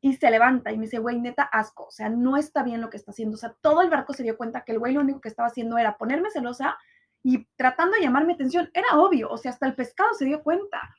y 0.00 0.14
se 0.14 0.30
levanta 0.30 0.72
y 0.72 0.76
me 0.76 0.84
dice, 0.84 0.98
güey, 0.98 1.20
neta, 1.20 1.42
asco, 1.42 1.86
o 1.86 1.90
sea, 1.90 2.08
no 2.08 2.36
está 2.36 2.62
bien 2.62 2.80
lo 2.80 2.90
que 2.90 2.96
está 2.96 3.10
haciendo. 3.10 3.34
O 3.34 3.38
sea, 3.38 3.54
todo 3.60 3.82
el 3.82 3.90
barco 3.90 4.12
se 4.12 4.22
dio 4.22 4.36
cuenta 4.36 4.62
que 4.62 4.72
el 4.72 4.78
güey 4.78 4.92
lo 4.94 5.00
único 5.00 5.20
que 5.20 5.28
estaba 5.28 5.48
haciendo 5.48 5.78
era 5.78 5.96
ponerme 5.96 6.30
celosa 6.30 6.78
y 7.22 7.46
tratando 7.56 7.96
de 7.96 8.02
llamar 8.02 8.26
mi 8.26 8.34
atención. 8.34 8.70
Era 8.72 8.98
obvio, 8.98 9.30
o 9.30 9.36
sea, 9.36 9.50
hasta 9.50 9.66
el 9.66 9.74
pescado 9.74 10.14
se 10.14 10.26
dio 10.26 10.42
cuenta. 10.42 10.94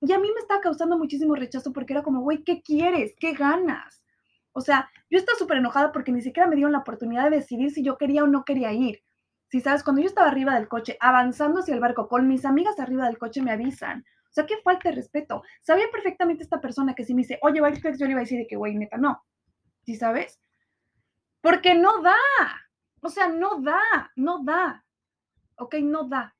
Y 0.00 0.12
a 0.12 0.18
mí 0.18 0.28
me 0.32 0.40
estaba 0.40 0.60
causando 0.60 0.96
muchísimo 0.96 1.34
rechazo 1.34 1.72
porque 1.72 1.92
era 1.92 2.02
como, 2.02 2.20
güey, 2.20 2.42
¿qué 2.44 2.62
quieres? 2.62 3.14
¿Qué 3.18 3.32
ganas? 3.32 4.02
O 4.52 4.60
sea, 4.60 4.90
yo 5.10 5.18
estaba 5.18 5.38
súper 5.38 5.58
enojada 5.58 5.92
porque 5.92 6.12
ni 6.12 6.22
siquiera 6.22 6.48
me 6.48 6.56
dieron 6.56 6.72
la 6.72 6.78
oportunidad 6.78 7.30
de 7.30 7.36
decidir 7.36 7.70
si 7.70 7.82
yo 7.84 7.96
quería 7.96 8.24
o 8.24 8.26
no 8.26 8.44
quería 8.44 8.72
ir. 8.72 9.02
Si 9.50 9.60
sabes, 9.60 9.82
cuando 9.82 10.02
yo 10.02 10.08
estaba 10.08 10.28
arriba 10.28 10.54
del 10.54 10.68
coche, 10.68 10.96
avanzando 11.00 11.60
hacia 11.60 11.74
el 11.74 11.80
barco, 11.80 12.08
con 12.08 12.28
mis 12.28 12.44
amigas 12.44 12.78
arriba 12.78 13.06
del 13.06 13.18
coche 13.18 13.40
me 13.40 13.52
avisan. 13.52 14.04
Sea, 14.38 14.46
qué 14.46 14.58
falta 14.62 14.88
de 14.88 14.94
respeto. 14.94 15.42
Sabía 15.62 15.86
perfectamente 15.90 16.44
esta 16.44 16.60
persona 16.60 16.94
que 16.94 17.04
si 17.04 17.12
me 17.12 17.22
dice, 17.22 17.40
oye, 17.42 17.60
va 17.60 17.70
yo 17.70 18.06
le 18.06 18.12
iba 18.12 18.20
a 18.20 18.22
decir 18.22 18.38
de 18.38 18.46
que, 18.46 18.54
güey, 18.54 18.76
neta, 18.76 18.96
no. 18.96 19.20
¿Sí 19.82 19.96
sabes? 19.96 20.38
Porque 21.40 21.74
no 21.74 22.00
da. 22.02 22.14
O 23.02 23.08
sea, 23.08 23.26
no 23.26 23.60
da, 23.60 24.12
no 24.14 24.44
da. 24.44 24.84
Ok, 25.56 25.74
no 25.82 26.04
da. 26.04 26.36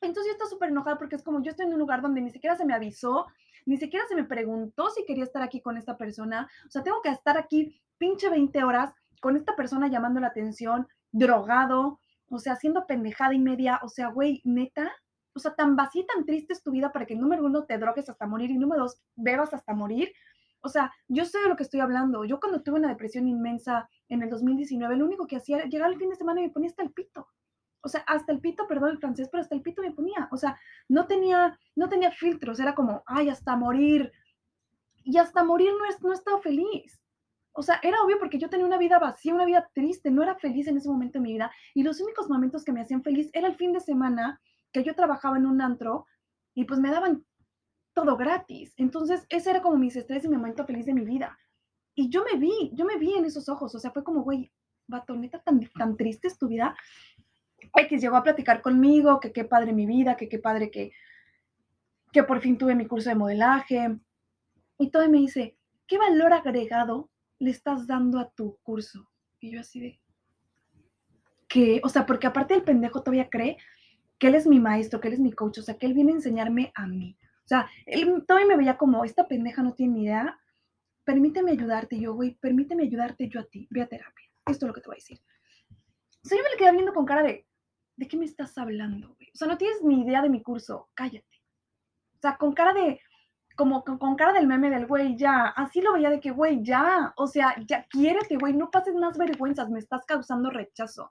Entonces 0.00 0.32
yo 0.32 0.32
estoy 0.32 0.48
súper 0.48 0.70
enojada 0.70 0.98
porque 0.98 1.14
es 1.14 1.22
como 1.22 1.40
yo 1.44 1.52
estoy 1.52 1.66
en 1.66 1.74
un 1.74 1.78
lugar 1.78 2.02
donde 2.02 2.20
ni 2.20 2.30
siquiera 2.30 2.56
se 2.56 2.64
me 2.64 2.74
avisó, 2.74 3.28
ni 3.66 3.76
siquiera 3.76 4.04
se 4.08 4.16
me 4.16 4.24
preguntó 4.24 4.90
si 4.90 5.04
quería 5.04 5.22
estar 5.22 5.44
aquí 5.44 5.60
con 5.60 5.76
esta 5.76 5.96
persona. 5.96 6.50
O 6.66 6.70
sea, 6.70 6.82
tengo 6.82 7.02
que 7.02 7.10
estar 7.10 7.38
aquí 7.38 7.80
pinche 7.98 8.30
20 8.30 8.64
horas 8.64 8.92
con 9.20 9.36
esta 9.36 9.54
persona 9.54 9.86
llamando 9.86 10.18
la 10.18 10.26
atención, 10.26 10.88
drogado, 11.12 12.00
o 12.30 12.38
sea, 12.40 12.54
haciendo 12.54 12.84
pendejada 12.88 13.32
y 13.32 13.38
media. 13.38 13.78
O 13.84 13.88
sea, 13.88 14.08
güey, 14.08 14.40
neta, 14.42 14.90
o 15.34 15.38
sea, 15.38 15.54
tan 15.54 15.76
vacía 15.76 16.02
y 16.02 16.06
tan 16.06 16.24
triste 16.24 16.52
es 16.52 16.62
tu 16.62 16.70
vida 16.70 16.92
para 16.92 17.06
que 17.06 17.14
número 17.14 17.44
uno 17.44 17.64
te 17.64 17.78
drogues 17.78 18.08
hasta 18.08 18.26
morir 18.26 18.50
y 18.50 18.58
número 18.58 18.82
dos 18.82 19.00
bebas 19.16 19.54
hasta 19.54 19.74
morir. 19.74 20.12
O 20.60 20.68
sea, 20.68 20.92
yo 21.08 21.24
sé 21.24 21.40
de 21.40 21.48
lo 21.48 21.56
que 21.56 21.64
estoy 21.64 21.80
hablando. 21.80 22.24
Yo 22.24 22.38
cuando 22.38 22.62
tuve 22.62 22.78
una 22.78 22.88
depresión 22.88 23.26
inmensa 23.26 23.88
en 24.08 24.22
el 24.22 24.30
2019, 24.30 24.96
lo 24.96 25.04
único 25.04 25.26
que 25.26 25.36
hacía 25.36 25.58
era 25.58 25.66
llegar 25.66 25.90
el 25.90 25.98
fin 25.98 26.10
de 26.10 26.16
semana 26.16 26.40
y 26.40 26.44
me 26.44 26.50
ponía 26.50 26.70
hasta 26.70 26.82
el 26.82 26.92
pito. 26.92 27.28
O 27.80 27.88
sea, 27.88 28.02
hasta 28.06 28.32
el 28.32 28.40
pito, 28.40 28.68
perdón 28.68 28.90
el 28.90 28.98
francés, 28.98 29.28
pero 29.30 29.42
hasta 29.42 29.56
el 29.56 29.62
pito 29.62 29.82
me 29.82 29.90
ponía. 29.90 30.28
O 30.30 30.36
sea, 30.36 30.56
no 30.88 31.06
tenía, 31.06 31.58
no 31.74 31.88
tenía 31.88 32.12
filtros. 32.12 32.60
Era 32.60 32.76
como, 32.76 33.02
ay, 33.06 33.28
hasta 33.28 33.56
morir. 33.56 34.12
Y 35.02 35.18
hasta 35.18 35.42
morir 35.42 35.72
no, 35.76 35.84
es, 35.86 36.00
no 36.00 36.12
estaba 36.12 36.40
feliz. 36.40 37.02
O 37.54 37.62
sea, 37.62 37.80
era 37.82 38.02
obvio 38.02 38.18
porque 38.20 38.38
yo 38.38 38.48
tenía 38.48 38.64
una 38.64 38.78
vida 38.78 39.00
vacía, 39.00 39.34
una 39.34 39.44
vida 39.44 39.68
triste, 39.74 40.10
no 40.10 40.22
era 40.22 40.36
feliz 40.36 40.68
en 40.68 40.76
ese 40.76 40.88
momento 40.88 41.18
de 41.18 41.24
mi 41.24 41.32
vida. 41.32 41.50
Y 41.74 41.82
los 41.82 42.00
únicos 42.00 42.30
momentos 42.30 42.64
que 42.64 42.72
me 42.72 42.80
hacían 42.80 43.02
feliz 43.02 43.30
era 43.32 43.48
el 43.48 43.56
fin 43.56 43.72
de 43.72 43.80
semana 43.80 44.40
que 44.72 44.84
yo 44.84 44.94
trabajaba 44.94 45.36
en 45.36 45.46
un 45.46 45.60
antro 45.60 46.06
y 46.54 46.64
pues 46.64 46.80
me 46.80 46.90
daban 46.90 47.24
todo 47.94 48.16
gratis. 48.16 48.74
Entonces, 48.76 49.26
ese 49.28 49.50
era 49.50 49.62
como 49.62 49.76
mis 49.76 49.96
estrés 49.96 50.24
y 50.24 50.28
mi 50.28 50.36
momento 50.36 50.66
feliz 50.66 50.86
de 50.86 50.94
mi 50.94 51.04
vida. 51.04 51.38
Y 51.94 52.08
yo 52.08 52.24
me 52.24 52.38
vi, 52.38 52.70
yo 52.74 52.84
me 52.84 52.96
vi 52.96 53.14
en 53.14 53.26
esos 53.26 53.48
ojos, 53.48 53.74
o 53.74 53.78
sea, 53.78 53.90
fue 53.90 54.02
como, 54.02 54.22
güey, 54.22 54.50
batoneta, 54.86 55.40
tan, 55.42 55.60
tan 55.78 55.96
triste 55.96 56.28
es 56.28 56.38
tu 56.38 56.48
vida. 56.48 56.74
que 57.88 57.98
llegó 57.98 58.16
a 58.16 58.22
platicar 58.22 58.62
conmigo, 58.62 59.20
que 59.20 59.32
qué 59.32 59.44
padre 59.44 59.72
mi 59.72 59.86
vida, 59.86 60.16
que 60.16 60.28
qué 60.28 60.38
padre 60.38 60.70
que, 60.70 60.92
que 62.12 62.22
por 62.22 62.40
fin 62.40 62.56
tuve 62.56 62.74
mi 62.74 62.86
curso 62.86 63.10
de 63.10 63.16
modelaje. 63.16 63.98
Y 64.78 64.90
todo 64.90 65.08
me 65.08 65.18
dice, 65.18 65.56
¿qué 65.86 65.98
valor 65.98 66.32
agregado 66.32 67.10
le 67.38 67.50
estás 67.50 67.86
dando 67.86 68.18
a 68.18 68.30
tu 68.30 68.58
curso? 68.62 69.08
Y 69.38 69.52
yo 69.52 69.60
así 69.60 69.80
de, 69.80 70.00
¿qué? 71.48 71.80
O 71.84 71.88
sea, 71.88 72.06
porque 72.06 72.26
aparte 72.26 72.54
el 72.54 72.64
pendejo 72.64 73.02
todavía 73.02 73.28
cree 73.28 73.58
que 74.22 74.28
él 74.28 74.36
es 74.36 74.46
mi 74.46 74.60
maestro, 74.60 75.00
que 75.00 75.08
él 75.08 75.14
es 75.14 75.18
mi 75.18 75.32
coach, 75.32 75.58
o 75.58 75.62
sea, 75.62 75.76
que 75.76 75.84
él 75.84 75.94
viene 75.94 76.12
a 76.12 76.14
enseñarme 76.14 76.70
a 76.76 76.86
mí. 76.86 77.18
O 77.44 77.48
sea, 77.48 77.68
él 77.86 78.24
todavía 78.24 78.46
me 78.46 78.56
veía 78.56 78.78
como, 78.78 79.04
esta 79.04 79.26
pendeja 79.26 79.64
no 79.64 79.74
tiene 79.74 79.94
ni 79.94 80.04
idea, 80.04 80.38
permíteme 81.02 81.50
ayudarte. 81.50 81.98
yo, 81.98 82.14
güey, 82.14 82.36
permíteme 82.36 82.84
ayudarte 82.84 83.28
yo 83.28 83.40
a 83.40 83.44
ti, 83.46 83.66
ve 83.68 83.82
a 83.82 83.88
terapia. 83.88 84.24
Esto 84.46 84.64
es 84.64 84.68
lo 84.68 84.74
que 84.74 84.80
te 84.80 84.86
voy 84.86 84.94
a 84.94 85.02
decir. 85.02 85.18
O 86.24 86.28
sea, 86.28 86.38
yo 86.38 86.44
me 86.44 86.50
le 86.50 86.56
quedé 86.56 86.70
viendo 86.70 86.94
con 86.94 87.04
cara 87.04 87.24
de, 87.24 87.48
¿de 87.96 88.06
qué 88.06 88.16
me 88.16 88.24
estás 88.24 88.56
hablando, 88.58 89.08
güey? 89.16 89.28
O 89.34 89.36
sea, 89.36 89.48
no 89.48 89.58
tienes 89.58 89.82
ni 89.82 90.02
idea 90.02 90.22
de 90.22 90.30
mi 90.30 90.40
curso, 90.40 90.88
cállate. 90.94 91.42
O 92.14 92.20
sea, 92.20 92.36
con 92.36 92.52
cara 92.52 92.74
de, 92.74 93.00
como 93.56 93.82
con, 93.82 93.98
con 93.98 94.14
cara 94.14 94.34
del 94.34 94.46
meme 94.46 94.70
del 94.70 94.86
güey, 94.86 95.16
ya, 95.16 95.48
así 95.48 95.80
lo 95.80 95.94
veía 95.94 96.10
de 96.10 96.20
que, 96.20 96.30
güey, 96.30 96.62
ya, 96.62 97.12
o 97.16 97.26
sea, 97.26 97.56
ya, 97.66 97.88
quiérete, 97.88 98.36
güey, 98.36 98.52
no 98.52 98.70
pases 98.70 98.94
más 98.94 99.18
vergüenzas, 99.18 99.68
me 99.68 99.80
estás 99.80 100.06
causando 100.06 100.48
rechazo 100.48 101.10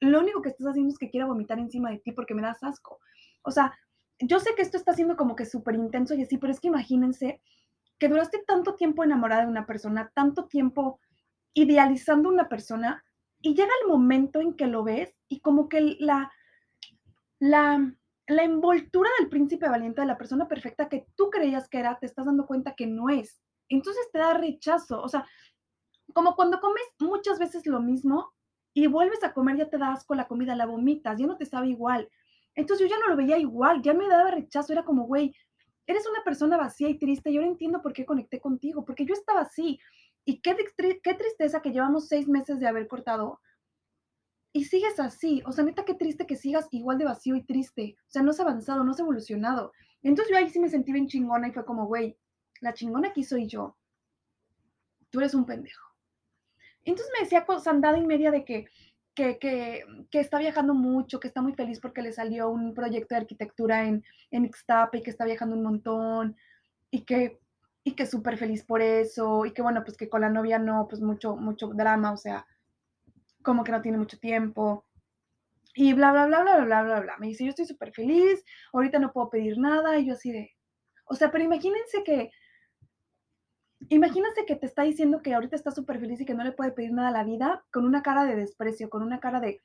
lo 0.00 0.20
único 0.20 0.42
que 0.42 0.48
estás 0.48 0.66
haciendo 0.68 0.92
es 0.92 0.98
que 0.98 1.10
quiero 1.10 1.28
vomitar 1.28 1.58
encima 1.58 1.90
de 1.90 1.98
ti 1.98 2.12
porque 2.12 2.34
me 2.34 2.42
das 2.42 2.62
asco. 2.62 3.00
O 3.42 3.50
sea, 3.50 3.76
yo 4.18 4.40
sé 4.40 4.54
que 4.54 4.62
esto 4.62 4.76
está 4.76 4.92
siendo 4.94 5.16
como 5.16 5.36
que 5.36 5.46
súper 5.46 5.74
intenso 5.74 6.14
y 6.14 6.22
así, 6.22 6.38
pero 6.38 6.52
es 6.52 6.60
que 6.60 6.68
imagínense 6.68 7.40
que 7.98 8.08
duraste 8.08 8.42
tanto 8.46 8.74
tiempo 8.74 9.04
enamorada 9.04 9.42
de 9.42 9.48
una 9.48 9.66
persona, 9.66 10.10
tanto 10.14 10.46
tiempo 10.46 11.00
idealizando 11.54 12.28
una 12.28 12.48
persona 12.48 13.04
y 13.42 13.54
llega 13.54 13.70
el 13.82 13.88
momento 13.88 14.40
en 14.40 14.54
que 14.54 14.66
lo 14.66 14.84
ves 14.84 15.14
y 15.28 15.40
como 15.40 15.68
que 15.68 15.96
la, 15.98 16.32
la, 17.38 17.94
la 18.26 18.42
envoltura 18.42 19.10
del 19.18 19.28
príncipe 19.28 19.68
valiente, 19.68 20.00
de 20.00 20.06
la 20.06 20.18
persona 20.18 20.48
perfecta 20.48 20.88
que 20.88 21.06
tú 21.14 21.30
creías 21.30 21.68
que 21.68 21.78
era, 21.78 21.98
te 21.98 22.06
estás 22.06 22.26
dando 22.26 22.46
cuenta 22.46 22.74
que 22.74 22.86
no 22.86 23.08
es. 23.08 23.42
Entonces 23.68 24.08
te 24.12 24.18
da 24.18 24.34
rechazo. 24.34 25.02
O 25.02 25.08
sea, 25.08 25.26
como 26.12 26.34
cuando 26.34 26.60
comes 26.60 26.82
muchas 26.98 27.38
veces 27.38 27.66
lo 27.66 27.80
mismo 27.80 28.32
y 28.72 28.86
vuelves 28.86 29.22
a 29.24 29.32
comer, 29.32 29.56
ya 29.56 29.68
te 29.68 29.78
da 29.78 29.92
asco 29.92 30.14
la 30.14 30.28
comida, 30.28 30.54
la 30.54 30.66
vomitas, 30.66 31.18
ya 31.18 31.26
no 31.26 31.36
te 31.36 31.46
sabe 31.46 31.68
igual. 31.68 32.08
Entonces 32.54 32.88
yo 32.88 32.94
ya 32.94 33.00
no 33.00 33.08
lo 33.08 33.16
veía 33.16 33.38
igual, 33.38 33.82
ya 33.82 33.94
me 33.94 34.08
daba 34.08 34.30
rechazo, 34.30 34.72
era 34.72 34.84
como, 34.84 35.04
güey, 35.04 35.34
eres 35.86 36.06
una 36.06 36.22
persona 36.24 36.56
vacía 36.56 36.88
y 36.88 36.98
triste, 36.98 37.30
y 37.30 37.36
ahora 37.36 37.48
entiendo 37.48 37.82
por 37.82 37.92
qué 37.92 38.04
conecté 38.04 38.40
contigo, 38.40 38.84
porque 38.84 39.04
yo 39.04 39.14
estaba 39.14 39.40
así. 39.40 39.78
Y 40.24 40.40
qué, 40.40 40.56
qué 41.02 41.14
tristeza 41.14 41.62
que 41.62 41.72
llevamos 41.72 42.08
seis 42.08 42.28
meses 42.28 42.60
de 42.60 42.68
haber 42.68 42.86
cortado 42.86 43.40
y 44.52 44.64
sigues 44.64 44.98
así. 45.00 45.42
O 45.46 45.52
sea, 45.52 45.64
neta, 45.64 45.84
qué 45.84 45.94
triste 45.94 46.26
que 46.26 46.36
sigas 46.36 46.68
igual 46.72 46.98
de 46.98 47.04
vacío 47.04 47.36
y 47.36 47.44
triste. 47.44 47.96
O 48.06 48.10
sea, 48.10 48.22
no 48.22 48.30
has 48.30 48.40
avanzado, 48.40 48.84
no 48.84 48.92
has 48.92 49.00
evolucionado. 49.00 49.72
Entonces 50.02 50.30
yo 50.30 50.38
ahí 50.38 50.50
sí 50.50 50.58
me 50.58 50.68
sentí 50.68 50.92
bien 50.92 51.06
chingona 51.06 51.48
y 51.48 51.52
fue 51.52 51.64
como, 51.64 51.86
güey, 51.86 52.16
la 52.60 52.74
chingona 52.74 53.08
aquí 53.08 53.22
soy 53.22 53.46
yo. 53.46 53.76
Tú 55.10 55.20
eres 55.20 55.34
un 55.34 55.46
pendejo. 55.46 55.89
Entonces 56.84 57.12
me 57.14 57.24
decía 57.24 57.44
andada 57.66 57.98
y 57.98 58.06
media 58.06 58.30
de 58.30 58.44
que, 58.44 58.66
que, 59.14 59.38
que, 59.38 59.84
que, 60.10 60.20
está 60.20 60.38
viajando 60.38 60.74
mucho, 60.74 61.20
que 61.20 61.28
está 61.28 61.42
muy 61.42 61.52
feliz 61.54 61.80
porque 61.80 62.02
le 62.02 62.12
salió 62.12 62.48
un 62.50 62.74
proyecto 62.74 63.14
de 63.14 63.20
arquitectura 63.20 63.84
en, 63.84 64.04
en 64.30 64.44
Ixtapa 64.44 64.96
y 64.96 65.02
que 65.02 65.10
está 65.10 65.24
viajando 65.24 65.56
un 65.56 65.62
montón 65.62 66.36
y 66.90 67.02
que, 67.04 67.38
y 67.84 67.92
que 67.92 68.06
súper 68.06 68.38
feliz 68.38 68.64
por 68.64 68.80
eso 68.82 69.44
y 69.46 69.52
que 69.52 69.62
bueno, 69.62 69.84
pues 69.84 69.96
que 69.96 70.08
con 70.08 70.22
la 70.22 70.30
novia 70.30 70.58
no, 70.58 70.86
pues 70.88 71.02
mucho, 71.02 71.36
mucho 71.36 71.68
drama, 71.68 72.12
o 72.12 72.16
sea, 72.16 72.46
como 73.42 73.64
que 73.64 73.72
no 73.72 73.82
tiene 73.82 73.98
mucho 73.98 74.18
tiempo. 74.18 74.84
Y 75.74 75.92
bla, 75.92 76.10
bla, 76.12 76.26
bla, 76.26 76.42
bla, 76.42 76.64
bla, 76.64 76.82
bla, 76.82 77.00
bla. 77.00 77.16
Me 77.18 77.28
dice, 77.28 77.44
yo 77.44 77.50
estoy 77.50 77.64
súper 77.64 77.92
feliz, 77.92 78.44
ahorita 78.72 78.98
no 78.98 79.12
puedo 79.12 79.30
pedir 79.30 79.56
nada. 79.58 79.98
Y 79.98 80.06
yo 80.06 80.14
así 80.14 80.32
de, 80.32 80.56
o 81.04 81.14
sea, 81.14 81.30
pero 81.30 81.44
imagínense 81.44 82.02
que 82.04 82.30
imagínate 83.88 84.44
que 84.46 84.56
te 84.56 84.66
está 84.66 84.82
diciendo 84.82 85.22
que 85.22 85.34
ahorita 85.34 85.56
está 85.56 85.70
súper 85.70 85.98
feliz 85.98 86.20
y 86.20 86.26
que 86.26 86.34
no 86.34 86.44
le 86.44 86.52
puede 86.52 86.72
pedir 86.72 86.92
nada 86.92 87.08
a 87.08 87.12
la 87.12 87.24
vida 87.24 87.64
con 87.72 87.84
una 87.84 88.02
cara 88.02 88.24
de 88.24 88.36
desprecio, 88.36 88.90
con 88.90 89.02
una 89.02 89.20
cara 89.20 89.40
de, 89.40 89.60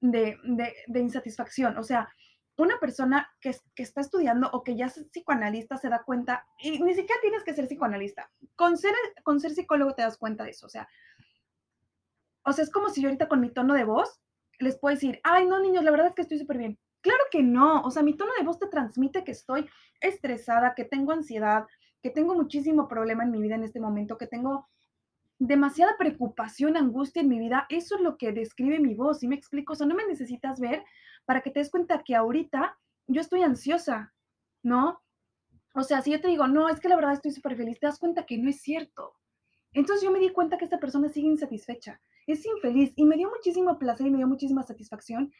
de, 0.00 1.00
insatisfacción. 1.00 1.78
O 1.78 1.82
sea, 1.82 2.08
una 2.56 2.78
persona 2.80 3.30
que, 3.40 3.54
que, 3.74 3.82
está 3.82 4.00
estudiando 4.00 4.50
o 4.52 4.64
que 4.64 4.76
ya 4.76 4.86
es 4.86 5.06
psicoanalista 5.12 5.76
se 5.76 5.88
da 5.88 6.02
cuenta, 6.02 6.46
y 6.60 6.82
ni 6.82 6.94
siquiera 6.94 7.20
tienes 7.20 7.44
que 7.44 7.54
ser 7.54 7.66
psicoanalista, 7.68 8.30
con 8.56 8.76
ser, 8.76 8.94
con 9.22 9.38
ser 9.40 9.52
psicólogo 9.52 9.94
te 9.94 10.02
das 10.02 10.18
cuenta 10.18 10.44
de 10.44 10.50
eso. 10.50 10.66
O 10.66 10.70
sea, 10.70 10.88
O 12.44 12.52
sea, 12.52 12.64
es 12.64 12.70
como 12.70 12.88
si 12.88 13.00
yo 13.00 13.08
ahorita 13.08 13.28
con 13.28 13.40
mi 13.40 13.50
tono 13.50 13.74
de 13.74 13.84
voz 13.84 14.20
les 14.58 14.76
puedo 14.78 14.94
decir, 14.94 15.20
ay, 15.22 15.46
no, 15.46 15.60
niños, 15.60 15.84
la 15.84 15.92
verdad 15.92 16.08
es 16.08 16.14
que 16.14 16.22
estoy 16.22 16.38
súper 16.38 16.58
bien. 16.58 16.78
Claro 17.00 17.22
que 17.30 17.42
no, 17.42 17.82
o 17.82 17.90
sea, 17.92 18.02
mi 18.02 18.16
tono 18.16 18.32
de 18.36 18.44
voz 18.44 18.58
te 18.58 18.66
transmite 18.66 19.22
que 19.22 19.30
estoy 19.30 19.68
estresada, 20.00 20.74
que 20.74 20.84
tengo 20.84 21.12
ansiedad, 21.12 21.64
que 22.02 22.10
tengo 22.10 22.34
muchísimo 22.34 22.88
problema 22.88 23.24
en 23.24 23.30
mi 23.30 23.40
vida 23.40 23.56
en 23.56 23.64
este 23.64 23.80
momento, 23.80 24.18
que 24.18 24.26
tengo 24.26 24.68
demasiada 25.38 25.96
preocupación, 25.96 26.76
angustia 26.76 27.22
en 27.22 27.28
mi 27.28 27.38
vida. 27.38 27.66
Eso 27.68 27.96
es 27.96 28.00
lo 28.00 28.16
que 28.16 28.32
describe 28.32 28.80
mi 28.80 28.94
voz, 28.94 29.20
¿sí 29.20 29.28
me 29.28 29.36
explico? 29.36 29.72
O 29.72 29.76
sea, 29.76 29.86
no 29.86 29.94
me 29.94 30.06
necesitas 30.06 30.60
ver 30.60 30.84
para 31.24 31.42
que 31.42 31.50
te 31.50 31.60
des 31.60 31.70
cuenta 31.70 32.02
que 32.02 32.14
ahorita 32.14 32.76
yo 33.06 33.20
estoy 33.20 33.42
ansiosa, 33.42 34.12
¿no? 34.62 35.00
O 35.74 35.82
sea, 35.82 36.02
si 36.02 36.10
yo 36.10 36.20
te 36.20 36.28
digo, 36.28 36.48
no, 36.48 36.68
es 36.68 36.80
que 36.80 36.88
la 36.88 36.96
verdad 36.96 37.12
estoy 37.12 37.30
súper 37.30 37.56
feliz, 37.56 37.78
te 37.78 37.86
das 37.86 37.98
cuenta 37.98 38.26
que 38.26 38.38
no 38.38 38.50
es 38.50 38.60
cierto. 38.60 39.14
Entonces 39.72 40.04
yo 40.04 40.10
me 40.10 40.18
di 40.18 40.30
cuenta 40.30 40.58
que 40.58 40.64
esta 40.64 40.80
persona 40.80 41.08
sigue 41.08 41.28
insatisfecha, 41.28 42.00
es 42.26 42.44
infeliz 42.44 42.92
y 42.96 43.04
me 43.04 43.16
dio 43.16 43.28
muchísimo 43.28 43.78
placer 43.78 44.06
y 44.06 44.10
me 44.10 44.18
dio 44.18 44.26
muchísima 44.26 44.62
satisfacción 44.62 45.32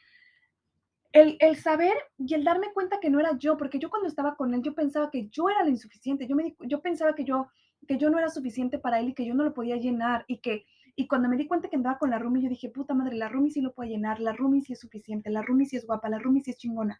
el, 1.11 1.37
el, 1.39 1.55
saber 1.55 1.95
y 2.17 2.33
el 2.33 2.43
darme 2.43 2.71
cuenta 2.73 2.99
que 2.99 3.09
no 3.09 3.19
era 3.19 3.37
yo, 3.37 3.57
porque 3.57 3.79
yo 3.79 3.89
cuando 3.89 4.07
estaba 4.07 4.35
con 4.35 4.53
él, 4.53 4.61
yo 4.61 4.75
pensaba 4.75 5.09
que 5.09 5.27
yo 5.29 5.49
era 5.49 5.63
la 5.63 5.69
insuficiente, 5.69 6.27
yo, 6.27 6.35
me 6.35 6.55
yo 6.59 6.81
pensaba 6.81 7.15
que 7.15 7.23
yo, 7.23 7.47
que 7.87 7.97
yo 7.97 8.09
no 8.09 8.19
era 8.19 8.29
suficiente 8.29 8.77
para 8.77 8.99
él 8.99 9.09
y 9.09 9.13
que 9.13 9.25
yo 9.25 9.33
no 9.33 9.43
lo 9.43 9.53
podía 9.53 9.77
llenar 9.77 10.25
y 10.27 10.39
que, 10.39 10.65
y 10.95 11.07
cuando 11.07 11.29
me 11.29 11.37
di 11.37 11.47
cuenta 11.47 11.69
que 11.69 11.77
andaba 11.77 11.97
con 11.97 12.09
la 12.11 12.19
Rumi, 12.19 12.43
yo 12.43 12.49
dije, 12.49 12.69
puta 12.69 12.93
madre, 12.93 13.15
la 13.15 13.29
Rumi 13.29 13.51
sí 13.51 13.61
lo 13.61 13.73
puede 13.73 13.89
llenar, 13.89 14.19
la 14.19 14.33
Rumi 14.33 14.61
sí 14.61 14.73
es 14.73 14.79
suficiente, 14.79 15.29
la 15.29 15.41
Rumi 15.41 15.65
sí 15.65 15.77
es 15.77 15.85
guapa, 15.87 16.09
la 16.09 16.19
Rumi 16.19 16.41
sí 16.41 16.51
es 16.51 16.57
chingona. 16.57 16.99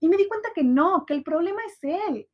Y 0.00 0.08
me 0.08 0.16
di 0.16 0.26
cuenta 0.28 0.50
que 0.54 0.64
no, 0.64 1.06
que 1.06 1.14
el 1.14 1.22
problema 1.22 1.60
es 1.66 1.78
él 1.82 2.28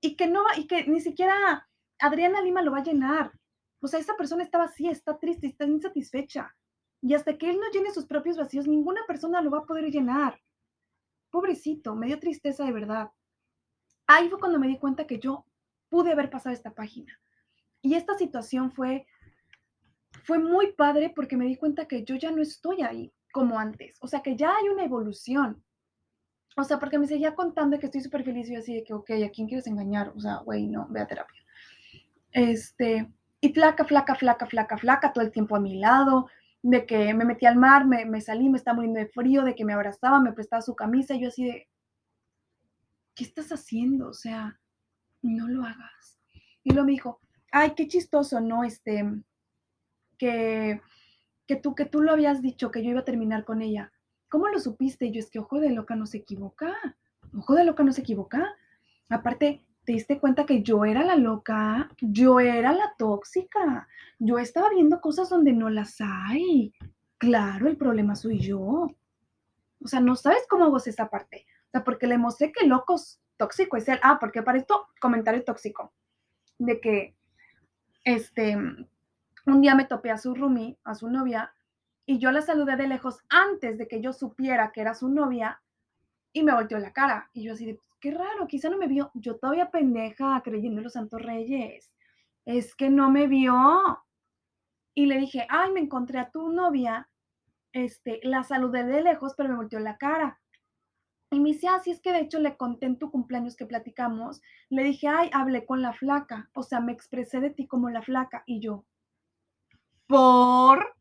y 0.00 0.16
que 0.16 0.26
no, 0.26 0.42
y 0.56 0.66
que 0.66 0.86
ni 0.86 1.00
siquiera 1.00 1.68
Adriana 1.98 2.40
Lima 2.40 2.62
lo 2.62 2.72
va 2.72 2.78
a 2.78 2.84
llenar. 2.84 3.32
O 3.80 3.88
sea, 3.88 4.00
esa 4.00 4.16
persona 4.16 4.42
estaba 4.42 4.64
así, 4.64 4.88
está 4.88 5.18
triste, 5.18 5.46
está 5.46 5.64
insatisfecha. 5.64 6.54
Y 7.02 7.14
hasta 7.14 7.38
que 7.38 7.50
él 7.50 7.58
no 7.58 7.70
llene 7.70 7.92
sus 7.92 8.06
propios 8.06 8.36
vacíos, 8.36 8.66
ninguna 8.66 9.00
persona 9.06 9.40
lo 9.40 9.50
va 9.50 9.58
a 9.58 9.66
poder 9.66 9.90
llenar. 9.90 10.40
Pobrecito, 11.30 11.94
me 11.94 12.06
dio 12.06 12.18
tristeza 12.18 12.64
de 12.64 12.72
verdad. 12.72 13.10
Ahí 14.06 14.28
fue 14.28 14.38
cuando 14.38 14.58
me 14.58 14.68
di 14.68 14.78
cuenta 14.78 15.06
que 15.06 15.18
yo 15.18 15.46
pude 15.88 16.12
haber 16.12 16.30
pasado 16.30 16.54
esta 16.54 16.74
página. 16.74 17.18
Y 17.82 17.94
esta 17.94 18.16
situación 18.18 18.72
fue, 18.72 19.06
fue 20.24 20.38
muy 20.38 20.72
padre 20.72 21.12
porque 21.14 21.36
me 21.36 21.46
di 21.46 21.56
cuenta 21.56 21.86
que 21.86 22.04
yo 22.04 22.16
ya 22.16 22.30
no 22.30 22.42
estoy 22.42 22.82
ahí 22.82 23.12
como 23.32 23.58
antes. 23.58 23.96
O 24.00 24.06
sea, 24.06 24.20
que 24.20 24.36
ya 24.36 24.54
hay 24.54 24.68
una 24.68 24.84
evolución. 24.84 25.62
O 26.56 26.64
sea, 26.64 26.78
porque 26.78 26.98
me 26.98 27.06
seguía 27.06 27.34
contando 27.34 27.78
que 27.78 27.86
estoy 27.86 28.00
súper 28.00 28.24
feliz 28.24 28.50
y 28.50 28.54
yo 28.54 28.58
así 28.58 28.74
de 28.74 28.84
que, 28.84 28.92
ok, 28.92 29.10
¿a 29.24 29.30
quién 29.30 29.46
quieres 29.46 29.66
engañar? 29.66 30.12
O 30.14 30.20
sea, 30.20 30.38
güey, 30.38 30.66
no, 30.66 30.86
ve 30.90 31.00
a 31.00 31.06
terapia. 31.06 31.40
Este, 32.32 33.10
y 33.40 33.52
flaca, 33.52 33.84
flaca, 33.84 34.14
flaca, 34.14 34.46
flaca, 34.46 34.76
flaca, 34.76 35.12
todo 35.12 35.24
el 35.24 35.30
tiempo 35.30 35.56
a 35.56 35.60
mi 35.60 35.78
lado, 35.78 36.28
de 36.62 36.86
que 36.86 37.14
me 37.14 37.24
metí 37.24 37.46
al 37.46 37.56
mar, 37.56 37.86
me, 37.86 38.20
salí, 38.20 38.48
me 38.48 38.58
estaba 38.58 38.76
muriendo 38.76 39.00
de 39.00 39.08
frío, 39.08 39.44
de 39.44 39.54
que 39.54 39.64
me 39.64 39.72
abrazaba, 39.72 40.20
me 40.20 40.32
prestaba 40.32 40.62
su 40.62 40.74
camisa, 40.74 41.14
yo 41.14 41.28
así 41.28 41.44
de, 41.44 41.68
¿qué 43.14 43.24
estás 43.24 43.50
haciendo? 43.50 44.08
O 44.08 44.14
sea, 44.14 44.60
no 45.22 45.48
lo 45.48 45.64
hagas. 45.64 46.18
Y 46.62 46.72
luego 46.72 46.86
me 46.86 46.92
dijo, 46.92 47.20
ay, 47.50 47.72
qué 47.74 47.88
chistoso, 47.88 48.40
¿no? 48.40 48.64
Este, 48.64 49.04
que, 50.18 50.80
que, 51.46 51.56
tú, 51.56 51.74
que 51.74 51.86
tú 51.86 52.02
lo 52.02 52.12
habías 52.12 52.42
dicho, 52.42 52.70
que 52.70 52.82
yo 52.82 52.90
iba 52.90 53.00
a 53.00 53.04
terminar 53.04 53.44
con 53.44 53.62
ella. 53.62 53.92
¿Cómo 54.28 54.48
lo 54.48 54.60
supiste? 54.60 55.06
Y 55.06 55.12
yo 55.12 55.20
es 55.20 55.30
que 55.30 55.38
ojo 55.38 55.60
de 55.60 55.70
loca 55.70 55.96
no 55.96 56.06
se 56.06 56.18
equivoca. 56.18 56.76
Ojo 57.36 57.54
de 57.54 57.64
loca 57.64 57.82
no 57.82 57.92
se 57.92 58.02
equivoca. 58.02 58.54
Aparte, 59.08 59.64
te 59.84 59.92
diste 59.92 60.18
cuenta 60.18 60.46
que 60.46 60.62
yo 60.62 60.84
era 60.84 61.02
la 61.04 61.16
loca, 61.16 61.90
yo 62.00 62.40
era 62.40 62.72
la 62.72 62.94
tóxica, 62.98 63.88
yo 64.18 64.38
estaba 64.38 64.70
viendo 64.70 65.00
cosas 65.00 65.30
donde 65.30 65.52
no 65.52 65.70
las 65.70 65.96
hay. 66.00 66.72
Claro, 67.18 67.68
el 67.68 67.76
problema 67.76 68.14
soy 68.14 68.38
yo. 68.38 68.88
O 69.82 69.88
sea, 69.88 70.00
no 70.00 70.16
sabes 70.16 70.46
cómo 70.48 70.70
vos 70.70 70.86
esa 70.86 71.08
parte. 71.08 71.46
O 71.68 71.70
sea, 71.70 71.84
porque 71.84 72.06
le 72.06 72.18
mostré 72.18 72.52
que 72.52 72.66
locos 72.66 73.20
tóxico 73.36 73.76
es 73.76 73.88
él. 73.88 73.98
Ah, 74.02 74.18
porque 74.20 74.42
para 74.42 74.58
esto, 74.58 74.88
comentario 75.00 75.44
tóxico. 75.44 75.92
De 76.58 76.80
que, 76.80 77.16
este, 78.04 78.56
un 79.46 79.60
día 79.60 79.74
me 79.74 79.86
topé 79.86 80.10
a 80.10 80.18
su 80.18 80.34
roomie, 80.34 80.78
a 80.84 80.94
su 80.94 81.08
novia, 81.08 81.54
y 82.04 82.18
yo 82.18 82.32
la 82.32 82.42
saludé 82.42 82.76
de 82.76 82.88
lejos 82.88 83.20
antes 83.28 83.78
de 83.78 83.88
que 83.88 84.00
yo 84.00 84.12
supiera 84.12 84.72
que 84.72 84.82
era 84.82 84.94
su 84.94 85.08
novia, 85.08 85.62
y 86.32 86.42
me 86.42 86.52
volteó 86.52 86.78
la 86.78 86.92
cara. 86.92 87.30
Y 87.32 87.44
yo 87.44 87.54
así 87.54 87.66
de, 87.66 87.78
qué 88.00 88.10
raro, 88.10 88.46
quizá 88.48 88.70
no 88.70 88.78
me 88.78 88.88
vio. 88.88 89.10
Yo 89.14 89.38
todavía 89.38 89.70
pendeja 89.70 90.40
creyendo 90.42 90.80
en 90.80 90.84
los 90.84 90.94
santos 90.94 91.22
reyes. 91.22 91.92
Es 92.44 92.74
que 92.74 92.90
no 92.90 93.10
me 93.10 93.26
vio. 93.26 93.54
Y 94.94 95.06
le 95.06 95.18
dije, 95.18 95.46
ay, 95.48 95.72
me 95.72 95.80
encontré 95.80 96.18
a 96.18 96.30
tu 96.30 96.50
novia. 96.50 97.08
Este, 97.72 98.20
la 98.24 98.42
saludé 98.42 98.84
de 98.84 99.02
lejos, 99.02 99.34
pero 99.36 99.50
me 99.50 99.56
volteó 99.56 99.78
la 99.78 99.96
cara. 99.98 100.40
Y 101.30 101.38
me 101.38 101.50
dice, 101.50 101.68
así 101.68 101.90
ah, 101.90 101.92
es 101.94 102.00
que 102.00 102.12
de 102.12 102.20
hecho 102.20 102.40
le 102.40 102.56
conté 102.56 102.86
en 102.86 102.98
tu 102.98 103.10
cumpleaños 103.10 103.54
que 103.54 103.66
platicamos. 103.66 104.42
Le 104.68 104.82
dije, 104.82 105.06
ay, 105.06 105.30
hablé 105.32 105.64
con 105.64 105.80
la 105.80 105.92
flaca. 105.92 106.50
O 106.54 106.64
sea, 106.64 106.80
me 106.80 106.92
expresé 106.92 107.40
de 107.40 107.50
ti 107.50 107.68
como 107.68 107.88
la 107.88 108.02
flaca. 108.02 108.42
Y 108.46 108.60
yo, 108.60 108.84
¿por? 110.08 110.96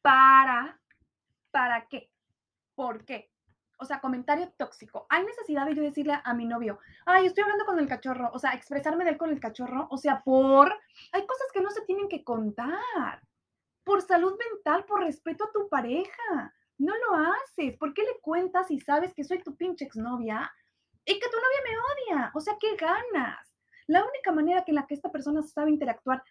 ¿Para? 0.00 0.80
¿Para 1.50 1.86
qué? 1.86 2.10
¿Por 2.74 3.04
qué? 3.04 3.33
O 3.78 3.84
sea, 3.84 4.00
comentario 4.00 4.52
tóxico. 4.56 5.06
Hay 5.08 5.24
necesidad 5.24 5.66
de 5.66 5.74
yo 5.74 5.82
decirle 5.82 6.18
a 6.22 6.34
mi 6.34 6.46
novio, 6.46 6.78
ay, 7.06 7.26
estoy 7.26 7.42
hablando 7.42 7.64
con 7.64 7.78
el 7.78 7.88
cachorro, 7.88 8.30
o 8.32 8.38
sea, 8.38 8.52
expresarme 8.52 9.04
de 9.04 9.10
él 9.10 9.18
con 9.18 9.30
el 9.30 9.40
cachorro, 9.40 9.86
o 9.90 9.96
sea, 9.96 10.22
por, 10.22 10.72
hay 11.12 11.26
cosas 11.26 11.46
que 11.52 11.60
no 11.60 11.70
se 11.70 11.82
tienen 11.82 12.08
que 12.08 12.24
contar. 12.24 13.22
Por 13.84 14.00
salud 14.02 14.34
mental, 14.50 14.84
por 14.86 15.00
respeto 15.00 15.44
a 15.44 15.52
tu 15.52 15.68
pareja. 15.68 16.54
No 16.78 16.94
lo 16.96 17.16
haces. 17.16 17.76
¿Por 17.76 17.92
qué 17.92 18.02
le 18.02 18.18
cuentas 18.20 18.68
si 18.68 18.80
sabes 18.80 19.12
que 19.14 19.24
soy 19.24 19.42
tu 19.42 19.54
pinche 19.56 19.84
exnovia 19.84 20.50
y 21.04 21.12
que 21.18 21.28
tu 21.28 21.36
novia 21.36 21.60
me 21.64 22.16
odia? 22.16 22.30
O 22.34 22.40
sea, 22.40 22.56
¿qué 22.58 22.76
ganas? 22.76 23.54
La 23.86 24.02
única 24.02 24.32
manera 24.32 24.64
en 24.66 24.74
la 24.74 24.86
que 24.86 24.94
esta 24.94 25.12
persona 25.12 25.42
sabe 25.42 25.70
interactuar, 25.70 26.22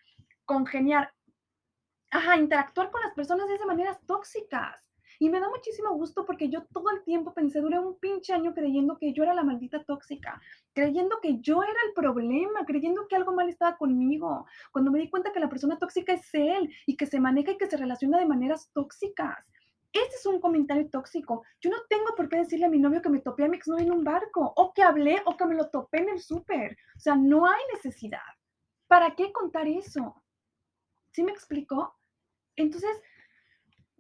congeniar, 0.45 1.13
ajá, 2.10 2.38
interactuar 2.38 2.89
con 2.89 3.01
las 3.01 3.13
personas 3.13 3.49
es 3.49 3.60
de 3.60 3.65
maneras 3.65 3.99
tóxicas. 4.08 4.92
Y 5.23 5.29
me 5.29 5.39
da 5.39 5.47
muchísimo 5.47 5.93
gusto 5.93 6.25
porque 6.25 6.49
yo 6.49 6.65
todo 6.73 6.89
el 6.89 7.01
tiempo 7.05 7.33
pensé, 7.33 7.62
duré 7.62 7.79
un 7.79 7.97
pinche 7.97 8.33
año 8.33 8.53
creyendo 8.53 8.97
que 8.97 9.13
yo 9.13 9.23
era 9.23 9.33
la 9.33 9.45
maldita 9.45 9.81
tóxica, 9.86 10.41
creyendo 10.73 11.21
que 11.21 11.39
yo 11.39 11.63
era 11.63 11.79
el 11.88 11.93
problema, 11.93 12.65
creyendo 12.65 13.07
que 13.07 13.15
algo 13.15 13.31
mal 13.31 13.47
estaba 13.47 13.77
conmigo. 13.77 14.45
Cuando 14.73 14.91
me 14.91 14.99
di 14.99 15.09
cuenta 15.09 15.31
que 15.31 15.39
la 15.39 15.47
persona 15.47 15.79
tóxica 15.79 16.12
es 16.12 16.27
él 16.33 16.69
y 16.86 16.97
que 16.97 17.05
se 17.05 17.21
maneja 17.21 17.51
y 17.51 17.57
que 17.57 17.67
se 17.67 17.77
relaciona 17.77 18.19
de 18.19 18.25
maneras 18.25 18.69
tóxicas. 18.73 19.38
Este 19.93 20.13
es 20.13 20.25
un 20.25 20.41
comentario 20.41 20.89
tóxico. 20.89 21.45
Yo 21.62 21.69
no 21.69 21.77
tengo 21.88 22.13
por 22.17 22.27
qué 22.27 22.39
decirle 22.39 22.65
a 22.65 22.69
mi 22.69 22.79
novio 22.79 23.01
que 23.01 23.09
me 23.09 23.21
topé 23.21 23.45
a 23.45 23.47
mi 23.47 23.55
exnovio 23.55 23.86
en 23.86 23.93
un 23.93 24.03
barco, 24.03 24.51
o 24.57 24.73
que 24.73 24.83
hablé, 24.83 25.21
o 25.25 25.38
que 25.38 25.45
me 25.45 25.55
lo 25.55 25.69
topé 25.69 25.99
en 25.99 26.09
el 26.09 26.19
súper. 26.19 26.75
O 26.97 26.99
sea, 26.99 27.15
no 27.15 27.45
hay 27.47 27.62
necesidad. 27.73 28.19
¿Para 28.89 29.15
qué 29.15 29.31
contar 29.31 29.69
eso? 29.69 30.21
¿Sí 31.13 31.23
me 31.23 31.31
explicó? 31.31 31.97
Entonces, 32.57 33.01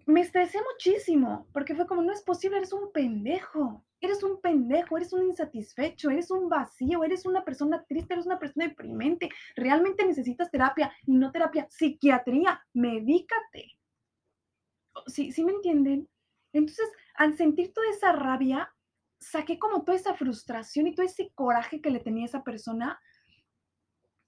me 0.05 0.21
estresé 0.21 0.59
muchísimo, 0.71 1.47
porque 1.53 1.75
fue 1.75 1.87
como, 1.87 2.01
no 2.01 2.11
es 2.11 2.21
posible, 2.21 2.57
eres 2.57 2.73
un 2.73 2.91
pendejo, 2.91 3.83
eres 4.01 4.21
un 4.23 4.41
pendejo, 4.41 4.97
eres 4.97 5.13
un 5.13 5.23
insatisfecho, 5.23 6.09
eres 6.09 6.29
un 6.31 6.49
vacío, 6.49 7.03
eres 7.03 7.25
una 7.25 7.43
persona 7.43 7.83
triste, 7.87 8.13
eres 8.13 8.25
una 8.25 8.39
persona 8.39 8.67
deprimente, 8.67 9.29
realmente 9.55 10.05
necesitas 10.05 10.51
terapia 10.51 10.93
y 11.05 11.13
no 11.13 11.31
terapia, 11.31 11.67
psiquiatría, 11.69 12.61
medícate. 12.73 13.77
¿Sí, 15.07 15.31
¿Sí 15.31 15.43
me 15.43 15.53
entienden? 15.53 16.09
Entonces, 16.51 16.89
al 17.15 17.35
sentir 17.35 17.73
toda 17.73 17.89
esa 17.89 18.11
rabia, 18.11 18.73
saqué 19.19 19.57
como 19.57 19.83
toda 19.83 19.97
esa 19.97 20.13
frustración 20.13 20.87
y 20.87 20.95
todo 20.95 21.05
ese 21.05 21.31
coraje 21.33 21.81
que 21.81 21.89
le 21.89 21.99
tenía 21.99 22.23
a 22.23 22.27
esa 22.27 22.43
persona 22.43 22.99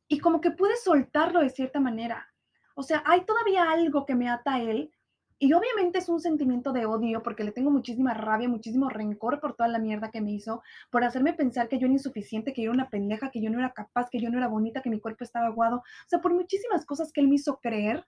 y 0.07 0.19
como 0.19 0.41
que 0.41 0.51
pude 0.51 0.75
soltarlo 0.77 1.39
de 1.41 1.49
cierta 1.49 1.79
manera. 1.79 2.27
O 2.75 2.83
sea, 2.83 3.03
hay 3.05 3.25
todavía 3.25 3.71
algo 3.71 4.05
que 4.05 4.15
me 4.15 4.29
ata 4.29 4.55
a 4.55 4.61
él, 4.61 4.91
y 5.37 5.51
obviamente 5.53 5.99
es 5.99 6.07
un 6.07 6.21
sentimiento 6.21 6.71
de 6.71 6.85
odio 6.85 7.21
porque 7.21 7.43
le 7.43 7.51
tengo 7.51 7.69
muchísima 7.69 8.13
rabia, 8.13 8.47
muchísimo 8.47 8.89
rencor 8.89 9.41
por 9.41 9.55
toda 9.55 9.67
la 9.67 9.79
mierda 9.79 10.09
que 10.09 10.21
me 10.21 10.31
hizo, 10.31 10.61
por 10.89 11.03
hacerme 11.03 11.33
pensar 11.33 11.67
que 11.67 11.77
yo 11.77 11.87
era 11.87 11.93
insuficiente, 11.93 12.53
que 12.53 12.61
yo 12.61 12.71
era 12.71 12.75
una 12.81 12.89
pendeja, 12.89 13.31
que 13.31 13.41
yo 13.41 13.49
no 13.49 13.59
era 13.59 13.73
capaz, 13.73 14.09
que 14.09 14.19
yo 14.21 14.29
no 14.29 14.37
era 14.37 14.47
bonita, 14.47 14.81
que 14.81 14.89
mi 14.89 14.99
cuerpo 14.99 15.23
estaba 15.23 15.47
aguado. 15.47 15.77
O 15.77 16.09
sea, 16.09 16.19
por 16.21 16.33
muchísimas 16.33 16.85
cosas 16.85 17.11
que 17.11 17.19
él 17.19 17.27
me 17.27 17.35
hizo 17.35 17.59
creer, 17.59 18.05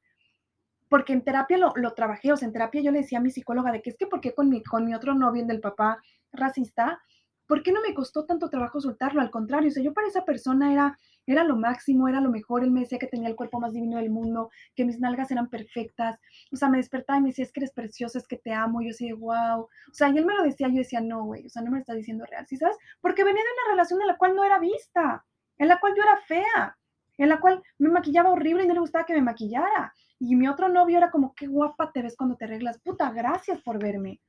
porque 0.90 1.12
en 1.12 1.24
terapia 1.24 1.58
lo, 1.58 1.74
lo 1.76 1.94
trabajé, 1.94 2.32
o 2.32 2.38
sea, 2.38 2.48
en 2.48 2.54
terapia 2.54 2.82
yo 2.82 2.92
le 2.92 3.00
decía 3.00 3.20
a 3.20 3.22
mi 3.22 3.30
psicóloga 3.30 3.74
de 3.74 3.82
que 3.82 3.90
es 3.90 3.98
que 3.98 4.08
porque 4.08 4.34
con 4.34 4.50
mi, 4.50 4.64
con 4.64 4.86
mi 4.86 4.96
otro 4.96 5.14
novio, 5.14 5.42
el 5.42 5.48
del 5.48 5.60
papá 5.60 6.02
racista, 6.32 7.02
¿por 7.46 7.62
qué 7.62 7.74
no 7.74 7.82
me 7.82 7.94
costó 7.94 8.26
tanto 8.26 8.50
trabajo 8.50 8.80
soltarlo? 8.80 9.22
Al 9.22 9.32
contrario, 9.32 9.70
o 9.70 9.72
sea, 9.72 9.84
yo 9.84 9.94
para 9.94 10.08
esa 10.08 10.24
persona 10.24 10.72
era, 10.72 10.98
era 11.28 11.44
lo 11.44 11.56
máximo, 11.58 12.08
era 12.08 12.22
lo 12.22 12.32
mejor. 12.32 12.64
Él 12.64 12.72
me 12.72 12.82
decía 12.82 12.98
que 13.00 13.08
tenía 13.08 13.30
el 13.30 13.36
cuerpo 13.36 13.60
más 13.60 13.74
divino 13.74 13.98
del 13.98 14.10
mundo, 14.10 14.50
que 14.76 14.86
mis 14.86 15.00
nalgas 15.00 15.30
eran 15.32 15.50
perfectas. 15.50 16.20
O 16.52 16.56
sea, 16.56 16.70
me 16.70 16.78
despertaba 16.78 17.20
y 17.20 17.22
me 17.22 17.30
decía, 17.30 17.46
es 17.46 17.52
que 17.52 17.60
eres 17.60 17.74
preciosa, 17.74 18.18
es 18.18 18.28
que 18.28 18.38
te 18.38 18.54
amo. 18.54 18.82
Y 18.82 18.86
yo 18.86 18.90
decía, 18.90 19.14
wow. 19.16 19.62
O 19.62 19.94
sea, 19.94 20.10
y 20.10 20.18
él 20.18 20.26
me 20.26 20.34
lo 20.36 20.44
decía, 20.44 20.68
yo 20.70 20.78
decía, 20.78 21.02
no, 21.02 21.24
güey, 21.26 21.46
o 21.46 21.50
sea, 21.50 21.62
no 21.62 21.70
me 21.72 21.78
lo 21.78 21.82
está 21.82 21.94
diciendo 21.94 22.26
real, 22.26 22.48
¿sí 22.48 22.58
sabes? 22.58 22.78
Porque 23.02 23.24
venía 23.24 23.44
de 23.44 23.50
una 23.64 23.72
relación 23.74 24.02
en 24.02 24.08
la 24.08 24.18
cual 24.18 24.36
no 24.36 24.44
era 24.44 24.60
vista, 24.60 25.26
en 25.58 25.68
la 25.68 25.80
cual 25.80 25.94
yo 25.96 26.04
era 26.04 26.18
fea. 26.18 26.78
en 27.18 27.30
la 27.30 27.40
cual 27.40 27.62
me 27.80 27.90
maquillaba 27.90 28.30
horrible 28.32 28.64
y 28.64 28.68
no 28.68 28.74
le 28.76 28.80
gustaba 28.80 29.06
que 29.06 29.14
me 29.14 29.22
maquillara. 29.22 29.94
Y 30.20 30.36
mi 30.36 30.48
otro 30.48 30.70
novio 30.70 30.98
era 30.98 31.12
como, 31.12 31.34
qué 31.36 31.48
guapa 31.48 31.92
te 31.92 32.02
ves 32.02 32.16
cuando 32.16 32.36
te 32.36 32.46
arreglas. 32.46 32.80
Puta, 32.80 33.12
gracias 33.12 33.62
por 33.62 33.82
verme. 33.82 34.22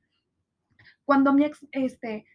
Cuando 1.05 1.33
mi 1.33 1.45
ex, 1.45 1.65
este, 1.71 2.25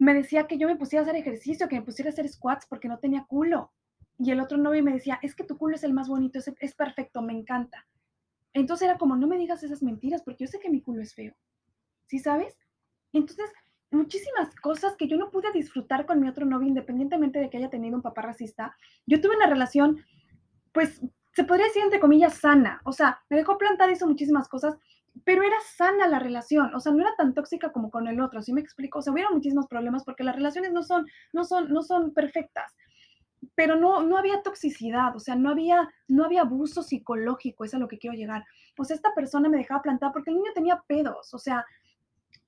me 0.00 0.14
decía 0.14 0.46
que 0.46 0.56
yo 0.56 0.66
me 0.66 0.76
pusiera 0.76 1.02
a 1.02 1.04
hacer 1.06 1.20
ejercicio, 1.20 1.68
que 1.68 1.76
me 1.76 1.84
pusiera 1.84 2.08
a 2.10 2.12
hacer 2.12 2.26
squats 2.26 2.66
porque 2.66 2.88
no 2.88 2.98
tenía 2.98 3.26
culo. 3.28 3.70
Y 4.18 4.30
el 4.30 4.40
otro 4.40 4.56
novio 4.56 4.82
me 4.82 4.94
decía, 4.94 5.18
es 5.22 5.34
que 5.34 5.44
tu 5.44 5.58
culo 5.58 5.76
es 5.76 5.84
el 5.84 5.92
más 5.92 6.08
bonito, 6.08 6.38
es, 6.38 6.50
es 6.58 6.74
perfecto, 6.74 7.20
me 7.20 7.34
encanta. 7.34 7.86
Entonces 8.54 8.88
era 8.88 8.96
como, 8.96 9.14
no 9.14 9.26
me 9.26 9.36
digas 9.36 9.62
esas 9.62 9.82
mentiras 9.82 10.22
porque 10.22 10.44
yo 10.44 10.50
sé 10.50 10.58
que 10.58 10.70
mi 10.70 10.80
culo 10.80 11.02
es 11.02 11.14
feo. 11.14 11.34
¿Sí 12.06 12.18
sabes? 12.18 12.56
Entonces, 13.12 13.52
muchísimas 13.90 14.54
cosas 14.56 14.96
que 14.96 15.06
yo 15.06 15.18
no 15.18 15.30
pude 15.30 15.52
disfrutar 15.52 16.06
con 16.06 16.18
mi 16.18 16.28
otro 16.28 16.46
novio, 16.46 16.68
independientemente 16.68 17.38
de 17.38 17.50
que 17.50 17.58
haya 17.58 17.68
tenido 17.68 17.94
un 17.94 18.02
papá 18.02 18.22
racista. 18.22 18.74
Yo 19.06 19.20
tuve 19.20 19.36
una 19.36 19.48
relación, 19.48 20.02
pues, 20.72 21.02
se 21.34 21.44
podría 21.44 21.66
decir 21.66 21.82
entre 21.82 22.00
comillas 22.00 22.38
sana. 22.38 22.80
O 22.86 22.92
sea, 22.92 23.20
me 23.28 23.36
dejó 23.36 23.58
plantada, 23.58 23.92
hizo 23.92 24.06
muchísimas 24.06 24.48
cosas, 24.48 24.78
pero 25.24 25.42
era 25.42 25.56
sana 25.76 26.06
la 26.08 26.18
relación. 26.18 26.74
O 26.74 26.80
sea, 26.80 26.92
no 26.92 27.00
era 27.00 27.14
tan 27.16 27.34
tóxica 27.34 27.72
como 27.72 27.90
con 27.90 28.08
el 28.08 28.20
otro. 28.20 28.42
¿Sí 28.42 28.52
me 28.52 28.60
explico? 28.60 28.98
O 28.98 29.02
sea, 29.02 29.12
hubo 29.12 29.34
muchísimos 29.34 29.66
problemas 29.66 30.04
porque 30.04 30.24
las 30.24 30.36
relaciones 30.36 30.72
no 30.72 30.82
son, 30.82 31.06
no 31.32 31.44
son, 31.44 31.72
no 31.72 31.82
son 31.82 32.12
perfectas. 32.14 32.74
Pero 33.54 33.76
no, 33.76 34.02
no 34.02 34.18
había 34.18 34.42
toxicidad, 34.42 35.16
o 35.16 35.18
sea, 35.18 35.34
no 35.34 35.50
había, 35.50 35.88
no 36.08 36.24
había 36.24 36.42
abuso 36.42 36.82
psicológico, 36.82 37.64
es 37.64 37.72
a 37.72 37.78
lo 37.78 37.88
que 37.88 37.98
quiero 37.98 38.14
llegar. 38.14 38.44
O 38.78 38.84
sea, 38.84 38.96
esta 38.96 39.14
persona 39.14 39.48
me 39.48 39.56
dejaba 39.56 39.80
plantada 39.80 40.12
porque 40.12 40.30
el 40.30 40.36
niño 40.36 40.52
tenía 40.54 40.82
pedos, 40.86 41.32
o 41.32 41.38
sea, 41.38 41.64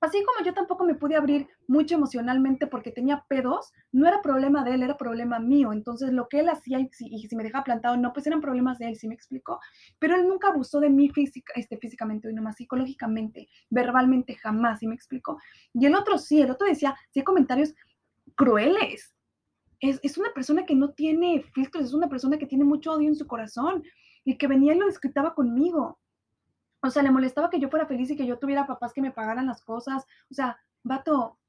Así 0.03 0.21
como 0.25 0.45
yo 0.45 0.53
tampoco 0.53 0.83
me 0.83 0.95
pude 0.95 1.15
abrir 1.15 1.47
mucho 1.65 1.95
emocionalmente 1.95 2.67
porque 2.67 2.91
tenía 2.91 3.23
pedos, 3.29 3.71
no 3.93 4.05
era 4.05 4.21
problema 4.21 4.61
de 4.65 4.73
él, 4.73 4.83
era 4.83 4.97
problema 4.97 5.39
mío. 5.39 5.71
Entonces, 5.71 6.11
lo 6.11 6.27
que 6.27 6.41
él 6.41 6.49
hacía 6.49 6.77
y 6.81 6.89
si, 6.91 7.35
me 7.37 7.43
dejaba 7.43 7.63
plantado, 7.63 7.95
no, 7.95 8.11
pues 8.11 8.27
eran 8.27 8.41
problemas 8.41 8.79
de 8.79 8.89
él, 8.89 8.97
¿sí 8.97 9.07
me 9.07 9.13
explicó? 9.13 9.61
Pero 9.99 10.17
él 10.17 10.27
nunca 10.27 10.49
abusó 10.49 10.81
de 10.81 10.89
mí 10.89 11.07
física, 11.07 11.53
este, 11.55 11.77
físicamente, 11.77 12.29
y 12.29 12.33
nomás 12.33 12.57
psicológicamente, 12.57 13.47
verbalmente, 13.69 14.35
jamás, 14.35 14.79
¿sí 14.79 14.87
me 14.87 14.95
explicó? 14.95 15.39
Y 15.73 15.85
el 15.85 15.95
otro 15.95 16.17
sí, 16.17 16.41
el 16.41 16.51
otro 16.51 16.67
decía, 16.67 16.93
sí, 17.13 17.23
comentarios 17.23 17.73
crueles. 18.35 19.15
Es, 19.79 20.01
es 20.03 20.17
una 20.17 20.33
persona 20.33 20.65
que 20.65 20.75
no 20.75 20.91
tiene 20.91 21.45
filtros, 21.53 21.85
es 21.85 21.93
una 21.93 22.09
persona 22.09 22.37
que 22.37 22.45
tiene 22.45 22.65
mucho 22.65 22.91
odio 22.91 23.07
en 23.07 23.15
su 23.15 23.25
corazón 23.25 23.81
y 24.25 24.37
que 24.37 24.47
venía 24.47 24.73
y 24.73 24.79
lo 24.79 24.87
discutaba 24.87 25.33
conmigo. 25.33 25.97
O 26.83 26.89
sea, 26.89 27.01
le 27.01 27.11
molestaba 27.11 27.49
que 27.49 27.61
yo 27.61 27.69
fuera 27.69 27.85
feliz 27.85 28.11
y 28.11 28.17
que 28.17 28.27
yo 28.27 28.37
tuviera 28.37 28.67
papás 28.67 28.91
que 28.93 29.01
me 29.01 29.11
pagaran 29.11 29.47
las 29.47 29.61
cosas. 29.61 30.05
O 30.29 30.33
sea, 30.33 30.57
vato, 30.83 31.39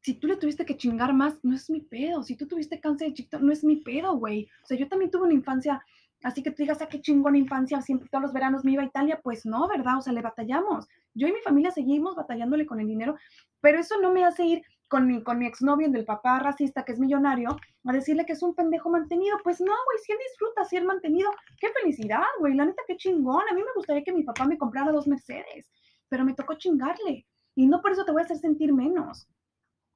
si 0.00 0.14
tú 0.14 0.26
le 0.28 0.36
tuviste 0.36 0.64
que 0.64 0.78
chingar 0.78 1.12
más, 1.12 1.38
no 1.44 1.54
es 1.54 1.68
mi 1.68 1.82
pedo. 1.82 2.22
Si 2.22 2.36
tú 2.36 2.48
tuviste 2.48 2.80
cáncer 2.80 3.08
de 3.08 3.14
chiquito, 3.14 3.38
no 3.38 3.52
es 3.52 3.62
mi 3.62 3.76
pedo, 3.76 4.16
güey. 4.16 4.48
O 4.62 4.66
sea, 4.66 4.78
yo 4.78 4.88
también 4.88 5.10
tuve 5.10 5.24
una 5.24 5.34
infancia, 5.34 5.84
así 6.22 6.42
que 6.42 6.50
tú 6.50 6.62
digas, 6.62 6.80
ah, 6.80 6.88
qué 6.88 7.02
chingón 7.02 7.36
infancia, 7.36 7.82
siempre 7.82 8.08
todos 8.08 8.22
los 8.22 8.32
veranos 8.32 8.64
me 8.64 8.72
iba 8.72 8.82
a 8.82 8.86
Italia. 8.86 9.20
Pues 9.22 9.44
no, 9.44 9.68
¿verdad? 9.68 9.98
O 9.98 10.00
sea, 10.00 10.14
le 10.14 10.22
batallamos. 10.22 10.88
Yo 11.12 11.28
y 11.28 11.32
mi 11.32 11.40
familia 11.40 11.70
seguimos 11.70 12.16
batallándole 12.16 12.64
con 12.64 12.80
el 12.80 12.86
dinero, 12.86 13.16
pero 13.60 13.78
eso 13.78 14.00
no 14.00 14.10
me 14.10 14.24
hace 14.24 14.44
ir 14.44 14.62
con 14.88 15.06
mi, 15.06 15.22
con 15.22 15.38
mi 15.38 15.46
exnovio 15.46 15.90
del 15.90 16.04
papá 16.04 16.38
racista 16.38 16.84
que 16.84 16.92
es 16.92 17.00
millonario, 17.00 17.56
a 17.84 17.92
decirle 17.92 18.24
que 18.24 18.32
es 18.32 18.42
un 18.42 18.54
pendejo 18.54 18.90
mantenido. 18.90 19.36
Pues 19.42 19.60
no, 19.60 19.72
güey, 19.84 19.98
si 19.98 20.12
él 20.12 20.18
disfruta, 20.28 20.62
él 20.70 20.84
mantenido, 20.84 21.30
qué 21.60 21.68
felicidad, 21.80 22.24
güey, 22.38 22.54
la 22.54 22.66
neta, 22.66 22.82
qué 22.86 22.96
chingón. 22.96 23.42
A 23.50 23.54
mí 23.54 23.62
me 23.62 23.72
gustaría 23.74 24.04
que 24.04 24.12
mi 24.12 24.22
papá 24.22 24.44
me 24.44 24.58
comprara 24.58 24.92
dos 24.92 25.06
Mercedes, 25.06 25.70
pero 26.08 26.24
me 26.24 26.34
tocó 26.34 26.54
chingarle. 26.54 27.26
Y 27.54 27.66
no 27.66 27.80
por 27.80 27.92
eso 27.92 28.04
te 28.04 28.12
voy 28.12 28.22
a 28.22 28.24
hacer 28.24 28.38
sentir 28.38 28.72
menos. 28.72 29.28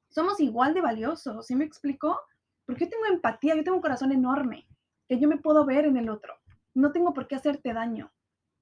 Somos 0.09 0.41
igual 0.41 0.75
de 0.75 0.81
valiosos, 0.81 1.47
¿sí 1.47 1.55
me 1.55 1.65
explico? 1.65 2.19
Porque 2.67 2.85
yo 2.85 2.91
tengo 2.91 3.07
empatía, 3.07 3.55
yo 3.55 3.63
tengo 3.63 3.77
un 3.77 3.83
corazón 3.83 4.13
enorme, 4.13 4.67
que 5.09 5.19
yo 5.19 5.29
me 5.29 5.39
puedo 5.39 5.65
ver 5.65 5.85
en 5.85 5.97
el 5.97 6.09
otro. 6.09 6.35
No 6.75 6.91
tengo 6.91 7.13
por 7.13 7.29
qué 7.29 7.37
hacerte 7.37 7.73
daño. 7.73 8.13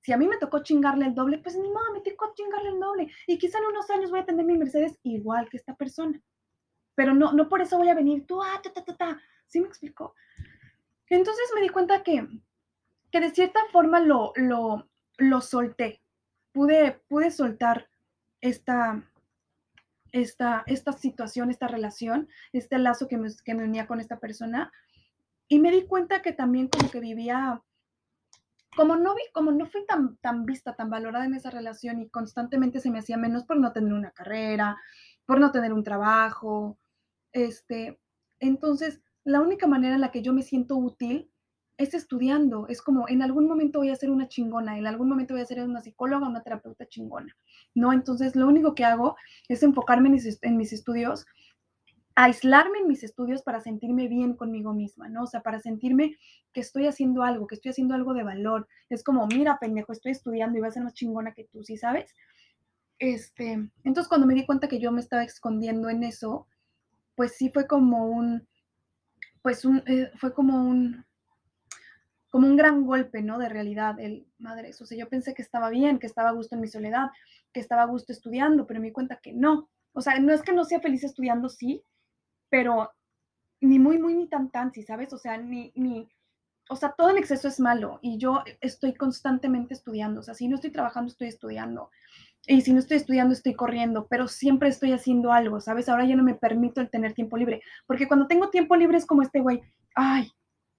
Si 0.00 0.12
a 0.12 0.16
mí 0.16 0.26
me 0.26 0.38
tocó 0.38 0.62
chingarle 0.62 1.06
el 1.06 1.14
doble, 1.14 1.38
pues 1.38 1.56
ni 1.56 1.68
me 1.68 2.00
tocó 2.00 2.32
chingarle 2.34 2.70
el 2.70 2.80
doble. 2.80 3.11
Y 3.26 3.38
quizá 3.38 3.58
en 3.58 3.66
unos 3.66 3.90
años 3.90 4.11
voy 4.11 4.20
a 4.20 4.24
tener 4.24 4.44
mi 4.44 4.56
Mercedes 4.56 4.98
igual 5.02 5.48
que 5.48 5.56
esta 5.56 5.74
persona. 5.74 6.20
Pero 6.94 7.14
no, 7.14 7.32
no 7.32 7.48
por 7.48 7.61
eso 7.61 7.78
voy 7.78 7.88
a 7.88 7.94
venir 7.94 8.26
tú, 8.26 8.42
ah, 8.42 8.61
ta, 8.62 8.72
ta, 8.72 8.84
ta, 8.84 8.96
ta. 8.96 9.20
¿Sí 9.46 9.61
me 9.61 9.68
explicó? 9.68 10.14
Entonces 11.08 11.44
me 11.54 11.61
di 11.61 11.68
cuenta 11.68 12.02
que, 12.02 12.26
que 13.11 13.20
de 13.20 13.30
cierta 13.30 13.61
forma 13.72 14.00
lo, 14.00 14.32
lo, 14.37 14.88
lo 15.16 15.40
solté. 15.40 16.02
Pude, 16.52 17.00
pude 17.08 17.30
soltar 17.30 17.88
esta, 18.40 19.02
esta, 20.12 20.64
esta 20.66 20.92
situación, 20.92 21.50
esta 21.50 21.68
relación, 21.68 22.28
este 22.52 22.78
lazo 22.78 23.08
que 23.08 23.16
me, 23.16 23.28
que 23.44 23.54
me 23.54 23.64
unía 23.64 23.87
con 23.87 24.00
esta 24.00 24.18
persona. 24.18 24.72
Y 25.48 25.61
me 25.61 25.70
di 25.70 25.87
cuenta 25.87 26.20
que 26.20 26.32
también 26.32 26.68
como 26.68 26.90
que 26.90 27.00
vivía 27.00 27.62
como 28.76 28.96
no 28.96 29.14
vi, 29.14 29.22
como 29.33 29.50
no 29.52 29.66
fui 29.66 29.85
tan, 29.87 30.16
tan 30.18 30.44
vista, 30.44 30.76
tan 30.76 30.90
valorada 30.90 31.24
en 31.24 31.35
esa 31.35 31.50
relación 31.50 32.00
y 32.00 32.09
constantemente 32.09 32.81
se 32.81 32.90
me 32.90 32.98
hacía 32.98 33.16
menos 33.16 33.44
por 33.44 33.59
no 33.59 33.72
tener 33.72 33.92
una 33.92 34.11
carrera, 34.11 34.76
por 35.26 35.40
no 35.40 35.50
tener 35.50 35.72
un 35.72 35.85
trabajo, 35.85 36.78
este, 37.33 38.00
entonces 38.40 39.00
la 39.24 39.40
única 39.40 39.66
manera 39.66 39.94
en 39.94 40.00
la 40.00 40.11
que 40.11 40.22
yo 40.22 40.33
me 40.33 40.42
siento 40.42 40.76
útil 40.76 41.31
es 41.76 41.94
estudiando, 41.94 42.66
es 42.68 42.83
como 42.83 43.09
en 43.09 43.22
algún 43.22 43.46
momento 43.46 43.78
voy 43.78 43.90
a 43.90 43.96
ser 43.96 44.11
una 44.11 44.26
chingona, 44.26 44.78
en 44.78 44.87
algún 44.87 45.09
momento 45.09 45.35
voy 45.35 45.42
a 45.42 45.46
ser 45.46 45.62
una 45.62 45.81
psicóloga, 45.81 46.26
una 46.26 46.42
terapeuta 46.42 46.88
chingona, 46.88 47.37
¿no? 47.74 47.92
Entonces 47.92 48.35
lo 48.35 48.48
único 48.48 48.74
que 48.74 48.85
hago 48.85 49.16
es 49.48 49.62
enfocarme 49.62 50.09
en 50.09 50.14
mis, 50.14 50.38
en 50.42 50.57
mis 50.57 50.72
estudios 50.72 51.24
aislarme 52.24 52.78
en 52.78 52.88
mis 52.88 53.04
estudios 53.04 53.42
para 53.42 53.61
sentirme 53.61 54.09
bien 54.09 54.35
conmigo 54.35 54.74
misma, 54.74 55.09
¿no? 55.09 55.22
O 55.22 55.26
sea, 55.28 55.40
para 55.40 55.61
sentirme 55.61 56.16
que 56.52 56.61
estoy 56.61 56.88
haciendo 56.88 57.22
algo, 57.22 57.46
que 57.46 57.54
estoy 57.54 57.70
haciendo 57.70 57.94
algo 57.94 58.12
de 58.12 58.24
valor. 58.24 58.66
Es 58.90 59.04
como, 59.04 59.28
mira, 59.28 59.57
pendejo, 59.61 59.92
estoy 59.92 60.11
estudiando 60.11 60.59
y 60.59 60.61
voy 60.61 60.68
a 60.68 60.72
ser 60.72 60.83
más 60.83 60.94
chingona 60.94 61.33
que 61.33 61.44
tú, 61.44 61.62
¿sí 61.62 61.76
sabes? 61.76 62.12
Este, 62.98 63.70
entonces 63.85 64.09
cuando 64.09 64.26
me 64.26 64.35
di 64.35 64.44
cuenta 64.44 64.66
que 64.66 64.81
yo 64.81 64.90
me 64.90 65.00
estaba 65.00 65.22
escondiendo 65.22 65.90
en 65.90 66.02
eso, 66.02 66.48
pues 67.14 67.37
sí 67.37 67.50
fue 67.50 67.68
como 67.68 68.09
un, 68.09 68.48
pues 69.40 69.64
un, 69.64 69.85
eh, 69.87 70.11
fue 70.16 70.35
como 70.35 70.61
un, 70.68 71.04
como 72.31 72.48
un 72.48 72.57
gran 72.57 72.85
golpe, 72.85 73.22
¿no? 73.22 73.38
De 73.38 73.48
realidad, 73.48 74.00
el 74.00 74.26
madre, 74.38 74.70
o 74.70 74.87
sea, 74.87 74.98
yo 74.98 75.09
pensé 75.09 75.35
que 75.35 75.42
estaba 75.42 75.70
bien, 75.70 76.00
que 76.00 76.09
estaba 76.09 76.31
a 76.31 76.33
gusto 76.33 76.57
en 76.57 76.62
mi 76.62 76.66
soledad, 76.66 77.11
que 77.52 77.61
estaba 77.61 77.83
a 77.83 77.87
gusto 77.87 78.12
estudiando, 78.12 78.66
pero 78.66 78.81
me 78.81 78.87
di 78.87 78.92
cuenta 78.92 79.20
que 79.22 79.33
no. 79.33 79.70
O 79.92 80.00
sea, 80.00 80.18
no 80.18 80.33
es 80.33 80.42
que 80.42 80.52
no 80.52 80.64
sea 80.64 80.81
feliz 80.81 81.04
estudiando, 81.04 81.48
sí, 81.48 81.85
pero 82.48 82.90
ni 83.61 83.78
muy, 83.78 83.98
muy, 83.98 84.14
ni 84.14 84.28
tan, 84.28 84.50
tan, 84.50 84.72
si 84.72 84.82
sabes, 84.82 85.12
o 85.12 85.18
sea, 85.18 85.37
ni, 85.37 85.72
ni, 85.74 86.08
o 86.68 86.76
sea, 86.76 86.92
todo 86.92 87.11
el 87.11 87.18
exceso 87.18 87.48
es 87.48 87.61
malo 87.61 87.98
y 88.02 88.18
yo 88.18 88.42
estoy 88.61 88.94
constantemente 88.94 89.74
estudiando, 89.74 90.20
o 90.20 90.22
sea, 90.22 90.34
si 90.34 90.48
no 90.48 90.56
estoy 90.56 90.70
trabajando, 90.70 91.11
estoy 91.11 91.28
estudiando. 91.28 91.90
Y 92.46 92.62
si 92.62 92.72
no 92.72 92.78
estoy 92.78 92.98
estudiando, 92.98 93.34
estoy 93.34 93.54
corriendo, 93.54 94.06
pero 94.08 94.28
siempre 94.28 94.68
estoy 94.68 94.92
haciendo 94.92 95.32
algo, 95.32 95.61
¿sabes? 95.61 95.88
Ahora 95.88 96.06
ya 96.06 96.16
no 96.16 96.22
me 96.22 96.34
permito 96.34 96.80
el 96.80 96.88
tener 96.88 97.12
tiempo 97.12 97.37
libre, 97.37 97.62
porque 97.87 98.06
cuando 98.06 98.26
tengo 98.26 98.48
tiempo 98.50 98.76
libre 98.76 98.96
es 98.96 99.06
como 99.06 99.22
este 99.22 99.40
güey, 99.40 99.62
ay, 99.94 100.30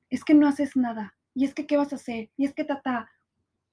es 0.10 0.24
que 0.24 0.34
no 0.34 0.48
haces 0.48 0.76
nada, 0.76 1.16
y 1.36 1.46
es 1.46 1.54
que 1.54 1.68
qué 1.68 1.78
vas 1.78 1.92
a 1.92 1.98
hacer, 1.98 2.32
y 2.38 2.46
es 2.46 2.54
que 2.54 2.64
tata. 2.64 3.12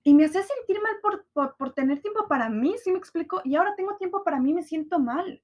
Y 0.02 0.14
me 0.14 0.24
hace 0.24 0.42
sentir 0.42 0.80
mal 0.82 0.94
por, 1.02 1.26
por, 1.32 1.56
por 1.56 1.74
tener 1.74 2.00
tiempo 2.00 2.28
para 2.28 2.48
mí, 2.48 2.74
¿sí 2.82 2.92
me 2.92 2.98
explico? 2.98 3.40
Y 3.44 3.56
ahora 3.56 3.74
tengo 3.76 3.96
tiempo 3.96 4.22
para 4.22 4.40
mí, 4.40 4.52
me 4.52 4.62
siento 4.62 4.98
mal. 4.98 5.42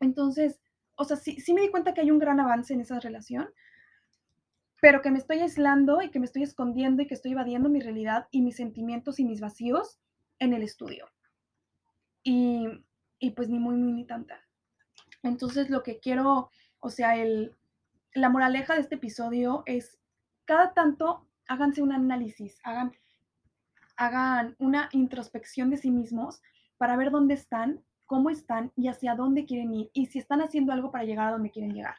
Entonces, 0.00 0.60
o 0.96 1.04
sea, 1.04 1.16
sí, 1.16 1.40
sí 1.40 1.54
me 1.54 1.62
di 1.62 1.70
cuenta 1.70 1.94
que 1.94 2.00
hay 2.00 2.10
un 2.10 2.18
gran 2.18 2.40
avance 2.40 2.74
en 2.74 2.80
esa 2.80 3.00
relación, 3.00 3.48
pero 4.80 5.00
que 5.00 5.10
me 5.10 5.18
estoy 5.18 5.38
aislando 5.38 6.02
y 6.02 6.10
que 6.10 6.18
me 6.18 6.26
estoy 6.26 6.42
escondiendo 6.42 7.02
y 7.02 7.06
que 7.06 7.14
estoy 7.14 7.32
evadiendo 7.32 7.68
mi 7.68 7.80
realidad 7.80 8.26
y 8.30 8.42
mis 8.42 8.56
sentimientos 8.56 9.20
y 9.20 9.24
mis 9.24 9.40
vacíos 9.40 10.00
en 10.38 10.52
el 10.54 10.62
estudio. 10.62 11.08
Y, 12.24 12.66
y 13.18 13.30
pues 13.30 13.48
ni 13.48 13.58
muy, 13.58 13.76
muy, 13.76 13.92
ni 13.92 14.04
tanta. 14.04 14.40
Entonces 15.22 15.70
lo 15.70 15.82
que 15.82 16.00
quiero, 16.00 16.50
o 16.80 16.90
sea, 16.90 17.16
el, 17.16 17.56
la 18.12 18.28
moraleja 18.28 18.74
de 18.74 18.80
este 18.80 18.96
episodio 18.96 19.62
es, 19.66 19.98
cada 20.44 20.74
tanto 20.74 21.28
háganse 21.46 21.82
un 21.82 21.92
análisis, 21.92 22.58
hagan, 22.64 22.92
hagan 23.96 24.56
una 24.58 24.88
introspección 24.92 25.70
de 25.70 25.76
sí 25.76 25.90
mismos 25.90 26.42
para 26.76 26.96
ver 26.96 27.10
dónde 27.10 27.34
están 27.34 27.84
cómo 28.06 28.30
están 28.30 28.72
y 28.76 28.88
hacia 28.88 29.14
dónde 29.14 29.44
quieren 29.44 29.72
ir 29.74 29.90
y 29.92 30.06
si 30.06 30.18
están 30.18 30.40
haciendo 30.40 30.72
algo 30.72 30.90
para 30.90 31.04
llegar 31.04 31.28
a 31.28 31.32
donde 31.32 31.50
quieren 31.50 31.74
llegar. 31.74 31.96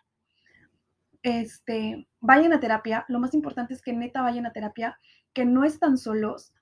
Este, 1.22 2.08
vayan 2.20 2.54
a 2.54 2.60
terapia, 2.60 3.06
lo 3.08 3.20
más 3.20 3.34
importante 3.34 3.74
es 3.74 3.82
que 3.82 3.94
neta 3.94 4.22
vayan 4.22 4.46
a 4.46 4.52
terapia, 4.52 5.00
que 5.34 5.46
no 5.46 5.64
están 5.64 5.98
solos, 5.98 6.54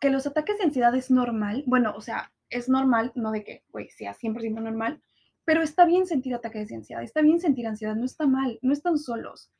que 0.00 0.10
los 0.10 0.26
ataques 0.26 0.58
de 0.58 0.64
ansiedad 0.64 0.94
es 0.94 1.10
normal, 1.10 1.64
bueno, 1.66 1.94
o 1.96 2.00
sea, 2.00 2.32
es 2.50 2.68
normal, 2.68 3.12
no 3.14 3.30
de 3.30 3.44
que, 3.44 3.64
güey, 3.70 3.88
sea 3.88 4.14
100% 4.14 4.60
normal, 4.60 5.02
pero 5.44 5.62
está 5.62 5.84
bien 5.84 6.06
sentir 6.06 6.34
ataques 6.34 6.68
de 6.68 6.76
ansiedad, 6.76 7.02
está 7.02 7.22
bien 7.22 7.40
sentir 7.40 7.66
ansiedad, 7.66 7.96
no 7.96 8.04
está 8.04 8.26
mal, 8.26 8.58
no 8.62 8.72
están 8.72 8.98
solos. 8.98 9.50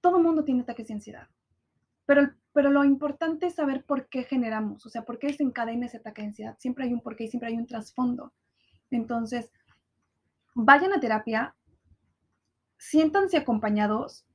Todo 0.00 0.20
mundo 0.20 0.44
tiene 0.44 0.62
ataques 0.62 0.88
de 0.88 0.94
ansiedad. 0.94 1.28
Pero, 2.06 2.30
pero 2.52 2.70
lo 2.70 2.84
importante 2.84 3.46
es 3.46 3.54
saber 3.54 3.84
por 3.84 4.08
qué 4.08 4.24
generamos, 4.24 4.84
o 4.86 4.88
sea, 4.88 5.02
por 5.02 5.18
qué 5.18 5.28
desencadena 5.28 5.86
ese 5.86 5.98
ataque 5.98 6.22
de 6.22 6.28
ansiedad. 6.28 6.56
Siempre 6.58 6.84
hay 6.84 6.92
un 6.92 7.00
porqué 7.00 7.24
y 7.24 7.28
siempre 7.28 7.48
hay 7.48 7.56
un 7.56 7.66
trasfondo. 7.66 8.32
Entonces, 8.90 9.50
vayan 10.54 10.92
a 10.92 11.00
terapia, 11.00 11.54
siéntanse 12.78 13.36
acompañados, 13.36 14.26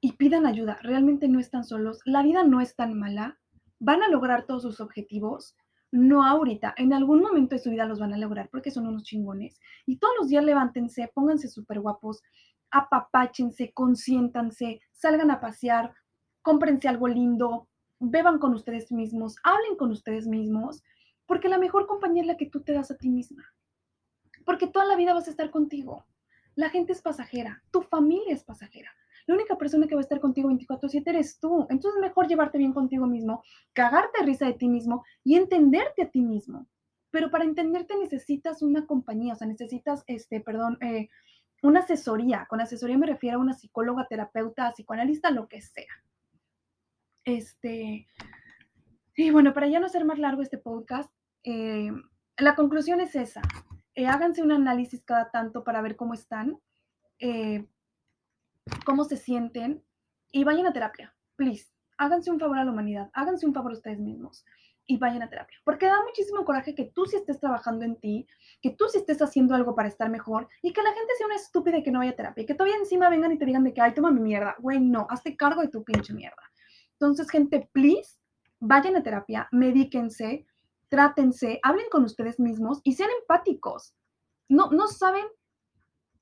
y 0.00 0.12
pidan 0.12 0.46
ayuda. 0.46 0.78
Realmente 0.82 1.28
no 1.28 1.40
están 1.40 1.64
solos. 1.64 2.00
La 2.04 2.22
vida 2.22 2.44
no 2.44 2.60
es 2.60 2.76
tan 2.76 2.98
mala. 2.98 3.38
Van 3.78 4.02
a 4.02 4.08
lograr 4.08 4.46
todos 4.46 4.62
sus 4.62 4.80
objetivos. 4.80 5.56
No 5.90 6.24
ahorita, 6.24 6.74
en 6.76 6.92
algún 6.92 7.22
momento 7.22 7.54
de 7.54 7.62
su 7.62 7.70
vida 7.70 7.86
los 7.86 7.98
van 7.98 8.12
a 8.12 8.18
lograr 8.18 8.48
porque 8.50 8.70
son 8.70 8.86
unos 8.86 9.04
chingones. 9.04 9.58
Y 9.86 9.96
todos 9.98 10.14
los 10.20 10.28
días 10.28 10.44
levántense, 10.44 11.10
pónganse 11.14 11.48
súper 11.48 11.80
guapos, 11.80 12.22
apapáchense, 12.70 13.72
consiéntanse, 13.72 14.80
salgan 14.92 15.30
a 15.30 15.40
pasear, 15.40 15.94
cómprense 16.42 16.88
algo 16.88 17.08
lindo, 17.08 17.68
beban 18.00 18.38
con 18.38 18.52
ustedes 18.52 18.92
mismos, 18.92 19.36
hablen 19.42 19.76
con 19.76 19.90
ustedes 19.90 20.26
mismos, 20.26 20.82
porque 21.28 21.48
la 21.48 21.58
mejor 21.58 21.86
compañía 21.86 22.22
es 22.22 22.26
la 22.26 22.36
que 22.38 22.46
tú 22.46 22.62
te 22.62 22.72
das 22.72 22.90
a 22.90 22.96
ti 22.96 23.10
misma. 23.10 23.54
Porque 24.46 24.66
toda 24.66 24.86
la 24.86 24.96
vida 24.96 25.12
vas 25.12 25.28
a 25.28 25.30
estar 25.30 25.50
contigo. 25.50 26.06
La 26.54 26.70
gente 26.70 26.92
es 26.92 27.02
pasajera, 27.02 27.62
tu 27.70 27.82
familia 27.82 28.34
es 28.34 28.42
pasajera. 28.42 28.90
La 29.26 29.34
única 29.34 29.58
persona 29.58 29.86
que 29.86 29.94
va 29.94 30.00
a 30.00 30.02
estar 30.02 30.20
contigo 30.20 30.48
24/7 30.48 31.10
eres 31.10 31.38
tú. 31.38 31.66
Entonces 31.68 32.00
mejor 32.00 32.26
llevarte 32.26 32.56
bien 32.56 32.72
contigo 32.72 33.06
mismo, 33.06 33.44
cagarte 33.74 34.22
a 34.22 34.24
risa 34.24 34.46
de 34.46 34.54
ti 34.54 34.68
mismo 34.68 35.04
y 35.22 35.36
entenderte 35.36 36.04
a 36.04 36.10
ti 36.10 36.22
mismo. 36.22 36.66
Pero 37.10 37.30
para 37.30 37.44
entenderte 37.44 37.94
necesitas 37.96 38.62
una 38.62 38.86
compañía, 38.86 39.34
o 39.34 39.36
sea, 39.36 39.46
necesitas, 39.46 40.04
este, 40.06 40.40
perdón, 40.40 40.78
eh, 40.80 41.10
una 41.62 41.80
asesoría. 41.80 42.46
Con 42.48 42.62
asesoría 42.62 42.96
me 42.96 43.06
refiero 43.06 43.36
a 43.36 43.42
una 43.42 43.52
psicóloga, 43.52 44.06
terapeuta, 44.08 44.72
psicoanalista, 44.72 45.30
lo 45.30 45.46
que 45.46 45.60
sea. 45.60 45.92
Este, 47.24 48.06
y 49.14 49.30
bueno, 49.30 49.52
para 49.52 49.66
ya 49.66 49.80
no 49.80 49.86
hacer 49.86 50.04
más 50.04 50.18
largo 50.18 50.42
este 50.42 50.58
podcast, 50.58 51.12
eh, 51.50 51.90
la 52.36 52.54
conclusión 52.54 53.00
es 53.00 53.16
esa. 53.16 53.40
Eh, 53.94 54.06
háganse 54.06 54.42
un 54.42 54.52
análisis 54.52 55.02
cada 55.02 55.30
tanto 55.30 55.64
para 55.64 55.80
ver 55.80 55.96
cómo 55.96 56.12
están, 56.12 56.58
eh, 57.20 57.66
cómo 58.84 59.04
se 59.04 59.16
sienten 59.16 59.82
y 60.30 60.44
vayan 60.44 60.66
a 60.66 60.74
terapia, 60.74 61.16
please. 61.36 61.72
Háganse 61.96 62.30
un 62.30 62.38
favor 62.38 62.58
a 62.58 62.64
la 62.66 62.70
humanidad, 62.70 63.08
háganse 63.14 63.46
un 63.46 63.54
favor 63.54 63.72
a 63.72 63.76
ustedes 63.76 63.98
mismos 63.98 64.44
y 64.86 64.98
vayan 64.98 65.22
a 65.22 65.30
terapia. 65.30 65.56
Porque 65.64 65.86
da 65.86 66.02
muchísimo 66.04 66.44
coraje 66.44 66.74
que 66.74 66.92
tú 66.94 67.06
sí 67.06 67.16
estés 67.16 67.40
trabajando 67.40 67.86
en 67.86 67.96
ti, 67.96 68.26
que 68.60 68.70
tú 68.70 68.84
sí 68.90 68.98
estés 68.98 69.22
haciendo 69.22 69.54
algo 69.54 69.74
para 69.74 69.88
estar 69.88 70.10
mejor 70.10 70.48
y 70.60 70.74
que 70.74 70.82
la 70.82 70.92
gente 70.92 71.14
sea 71.16 71.28
una 71.28 71.36
estúpida 71.36 71.78
y 71.78 71.82
que 71.82 71.90
no 71.90 72.00
vaya 72.00 72.14
terapia. 72.14 72.42
Y 72.42 72.46
que 72.46 72.54
todavía 72.54 72.76
encima 72.76 73.08
vengan 73.08 73.32
y 73.32 73.38
te 73.38 73.46
digan 73.46 73.64
de 73.64 73.72
que, 73.72 73.80
ay, 73.80 73.94
toma 73.94 74.10
mi 74.10 74.20
mierda. 74.20 74.54
Güey, 74.58 74.80
no, 74.80 75.06
hazte 75.08 75.34
cargo 75.34 75.62
de 75.62 75.68
tu 75.68 75.82
pinche 75.82 76.12
mierda. 76.12 76.42
Entonces, 76.92 77.30
gente, 77.30 77.70
please, 77.72 78.18
vayan 78.60 78.96
a 78.96 79.02
terapia, 79.02 79.48
medíquense, 79.50 80.46
trátense, 80.88 81.60
hablen 81.62 81.86
con 81.90 82.04
ustedes 82.04 82.40
mismos 82.40 82.80
y 82.84 82.94
sean 82.94 83.10
empáticos. 83.20 83.94
No, 84.48 84.70
no 84.70 84.88
saben 84.88 85.26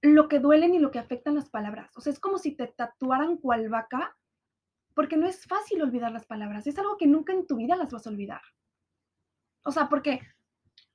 lo 0.02 0.28
que 0.28 0.40
duelen 0.40 0.74
y 0.74 0.78
lo 0.78 0.90
que 0.90 0.98
afectan 0.98 1.34
las 1.34 1.50
palabras. 1.50 1.96
O 1.96 2.00
sea, 2.00 2.12
es 2.12 2.20
como 2.20 2.38
si 2.38 2.56
te 2.56 2.66
tatuaran 2.68 3.36
cual 3.38 3.68
vaca, 3.68 4.16
porque 4.94 5.16
no 5.16 5.26
es 5.26 5.46
fácil 5.46 5.82
olvidar 5.82 6.12
las 6.12 6.26
palabras. 6.26 6.66
Es 6.66 6.78
algo 6.78 6.96
que 6.96 7.06
nunca 7.06 7.32
en 7.32 7.46
tu 7.46 7.56
vida 7.56 7.76
las 7.76 7.90
vas 7.90 8.06
a 8.06 8.10
olvidar. 8.10 8.40
O 9.64 9.72
sea, 9.72 9.88
porque 9.88 10.20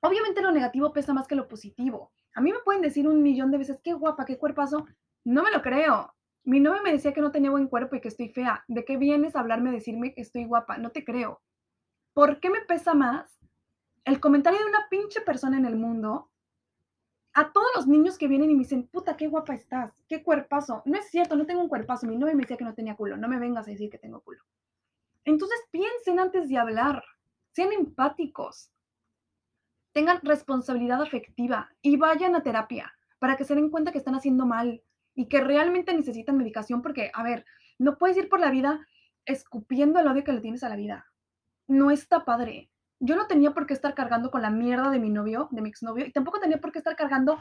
obviamente 0.00 0.42
lo 0.42 0.50
negativo 0.50 0.92
pesa 0.92 1.12
más 1.12 1.28
que 1.28 1.34
lo 1.34 1.48
positivo. 1.48 2.12
A 2.34 2.40
mí 2.40 2.52
me 2.52 2.60
pueden 2.60 2.82
decir 2.82 3.06
un 3.06 3.22
millón 3.22 3.50
de 3.50 3.58
veces, 3.58 3.80
qué 3.84 3.92
guapa, 3.92 4.24
qué 4.24 4.38
cuerpazo. 4.38 4.86
No 5.24 5.42
me 5.42 5.50
lo 5.50 5.62
creo. 5.62 6.14
Mi 6.44 6.58
novio 6.58 6.82
me 6.82 6.92
decía 6.92 7.12
que 7.12 7.20
no 7.20 7.30
tenía 7.30 7.50
buen 7.50 7.68
cuerpo 7.68 7.94
y 7.94 8.00
que 8.00 8.08
estoy 8.08 8.30
fea. 8.30 8.64
¿De 8.66 8.84
qué 8.84 8.96
vienes 8.96 9.36
a 9.36 9.40
hablarme, 9.40 9.70
decirme 9.70 10.14
que 10.14 10.22
estoy 10.22 10.46
guapa? 10.46 10.78
No 10.78 10.90
te 10.90 11.04
creo. 11.04 11.40
¿Por 12.14 12.40
qué 12.40 12.50
me 12.50 12.62
pesa 12.62 12.94
más 12.94 13.38
el 14.04 14.20
comentario 14.20 14.58
de 14.60 14.66
una 14.66 14.88
pinche 14.90 15.20
persona 15.20 15.56
en 15.56 15.66
el 15.66 15.76
mundo 15.76 16.30
a 17.34 17.52
todos 17.52 17.68
los 17.76 17.86
niños 17.86 18.18
que 18.18 18.28
vienen 18.28 18.50
y 18.50 18.54
me 18.54 18.60
dicen, 18.60 18.86
puta, 18.88 19.16
qué 19.16 19.26
guapa 19.28 19.54
estás, 19.54 20.02
qué 20.08 20.22
cuerpazo? 20.22 20.82
No 20.84 20.98
es 20.98 21.08
cierto, 21.10 21.34
no 21.36 21.46
tengo 21.46 21.62
un 21.62 21.68
cuerpazo. 21.68 22.06
Mi 22.06 22.18
novio 22.18 22.34
me 22.34 22.42
decía 22.42 22.56
que 22.56 22.64
no 22.64 22.74
tenía 22.74 22.96
culo. 22.96 23.16
No 23.16 23.28
me 23.28 23.38
vengas 23.38 23.66
a 23.66 23.70
decir 23.70 23.90
que 23.90 23.98
tengo 23.98 24.20
culo. 24.20 24.42
Entonces 25.24 25.58
piensen 25.70 26.20
antes 26.20 26.48
de 26.48 26.58
hablar. 26.58 27.02
Sean 27.52 27.72
empáticos. 27.72 28.70
Tengan 29.92 30.20
responsabilidad 30.22 31.00
afectiva 31.00 31.70
y 31.80 31.96
vayan 31.96 32.34
a 32.34 32.42
terapia 32.42 32.92
para 33.18 33.36
que 33.36 33.44
se 33.44 33.54
den 33.54 33.70
cuenta 33.70 33.92
que 33.92 33.98
están 33.98 34.14
haciendo 34.14 34.46
mal, 34.46 34.82
y 35.14 35.26
que 35.26 35.40
realmente 35.40 35.94
necesitan 35.94 36.36
medicación 36.36 36.82
porque, 36.82 37.10
a 37.14 37.22
ver, 37.22 37.44
no 37.78 37.98
puedes 37.98 38.16
ir 38.16 38.28
por 38.28 38.40
la 38.40 38.50
vida 38.50 38.86
escupiendo 39.24 40.00
el 40.00 40.08
odio 40.08 40.24
que 40.24 40.32
le 40.32 40.40
tienes 40.40 40.64
a 40.64 40.68
la 40.68 40.76
vida. 40.76 41.06
No 41.68 41.90
está 41.90 42.24
padre. 42.24 42.70
Yo 43.04 43.16
no 43.16 43.26
tenía 43.26 43.52
por 43.52 43.66
qué 43.66 43.74
estar 43.74 43.94
cargando 43.94 44.30
con 44.30 44.42
la 44.42 44.50
mierda 44.50 44.88
de 44.90 45.00
mi 45.00 45.10
novio, 45.10 45.48
de 45.50 45.60
mi 45.60 45.68
exnovio, 45.68 46.06
y 46.06 46.12
tampoco 46.12 46.38
tenía 46.38 46.60
por 46.60 46.70
qué 46.70 46.78
estar 46.78 46.94
cargando 46.94 47.36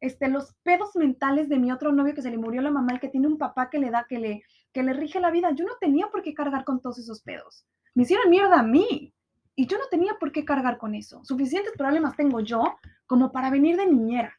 este, 0.00 0.26
los 0.28 0.52
pedos 0.64 0.96
mentales 0.96 1.48
de 1.48 1.60
mi 1.60 1.70
otro 1.70 1.92
novio 1.92 2.12
que 2.12 2.22
se 2.22 2.30
le 2.30 2.38
murió 2.38 2.60
la 2.60 2.72
mamá 2.72 2.94
y 2.94 2.98
que 2.98 3.08
tiene 3.08 3.28
un 3.28 3.38
papá 3.38 3.70
que 3.70 3.78
le 3.78 3.90
da, 3.90 4.06
que 4.08 4.18
le, 4.18 4.42
que 4.72 4.82
le 4.82 4.92
rige 4.94 5.20
la 5.20 5.30
vida. 5.30 5.52
Yo 5.52 5.64
no 5.64 5.76
tenía 5.80 6.08
por 6.08 6.22
qué 6.22 6.34
cargar 6.34 6.64
con 6.64 6.80
todos 6.80 6.98
esos 6.98 7.22
pedos. 7.22 7.64
Me 7.94 8.02
hicieron 8.02 8.30
mierda 8.30 8.58
a 8.58 8.64
mí. 8.64 9.14
Y 9.54 9.68
yo 9.68 9.78
no 9.78 9.84
tenía 9.88 10.16
por 10.18 10.32
qué 10.32 10.44
cargar 10.44 10.76
con 10.76 10.96
eso. 10.96 11.24
Suficientes 11.24 11.72
problemas 11.78 12.16
tengo 12.16 12.40
yo 12.40 12.76
como 13.06 13.30
para 13.30 13.48
venir 13.48 13.76
de 13.76 13.86
niñera. 13.86 14.34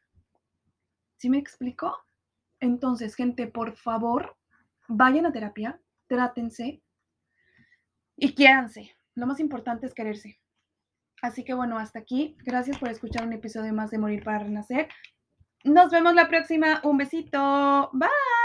¿Sí 1.16 1.30
me 1.30 1.38
explico? 1.38 1.98
Entonces, 2.60 3.16
gente, 3.16 3.48
por 3.48 3.78
favor, 3.78 4.36
vayan 4.90 5.26
a 5.26 5.32
terapia, 5.32 5.80
trátense 6.08 6.84
y 8.18 8.36
quiéranse. 8.36 8.98
Lo 9.16 9.26
más 9.26 9.40
importante 9.40 9.88
es 9.88 9.94
quererse. 9.94 10.42
Así 11.22 11.44
que 11.44 11.54
bueno, 11.54 11.78
hasta 11.78 12.00
aquí. 12.00 12.38
Gracias 12.46 12.78
por 12.78 12.90
escuchar 12.90 13.26
un 13.26 13.34
episodio 13.34 13.74
más 13.74 13.92
de 13.92 13.98
Morir 13.98 14.24
para 14.24 14.40
Renacer. 14.40 14.88
Nos 15.64 15.92
vemos 15.92 16.14
la 16.14 16.28
próxima. 16.28 16.82
Un 16.84 16.98
besito. 16.98 17.90
Bye. 17.94 18.37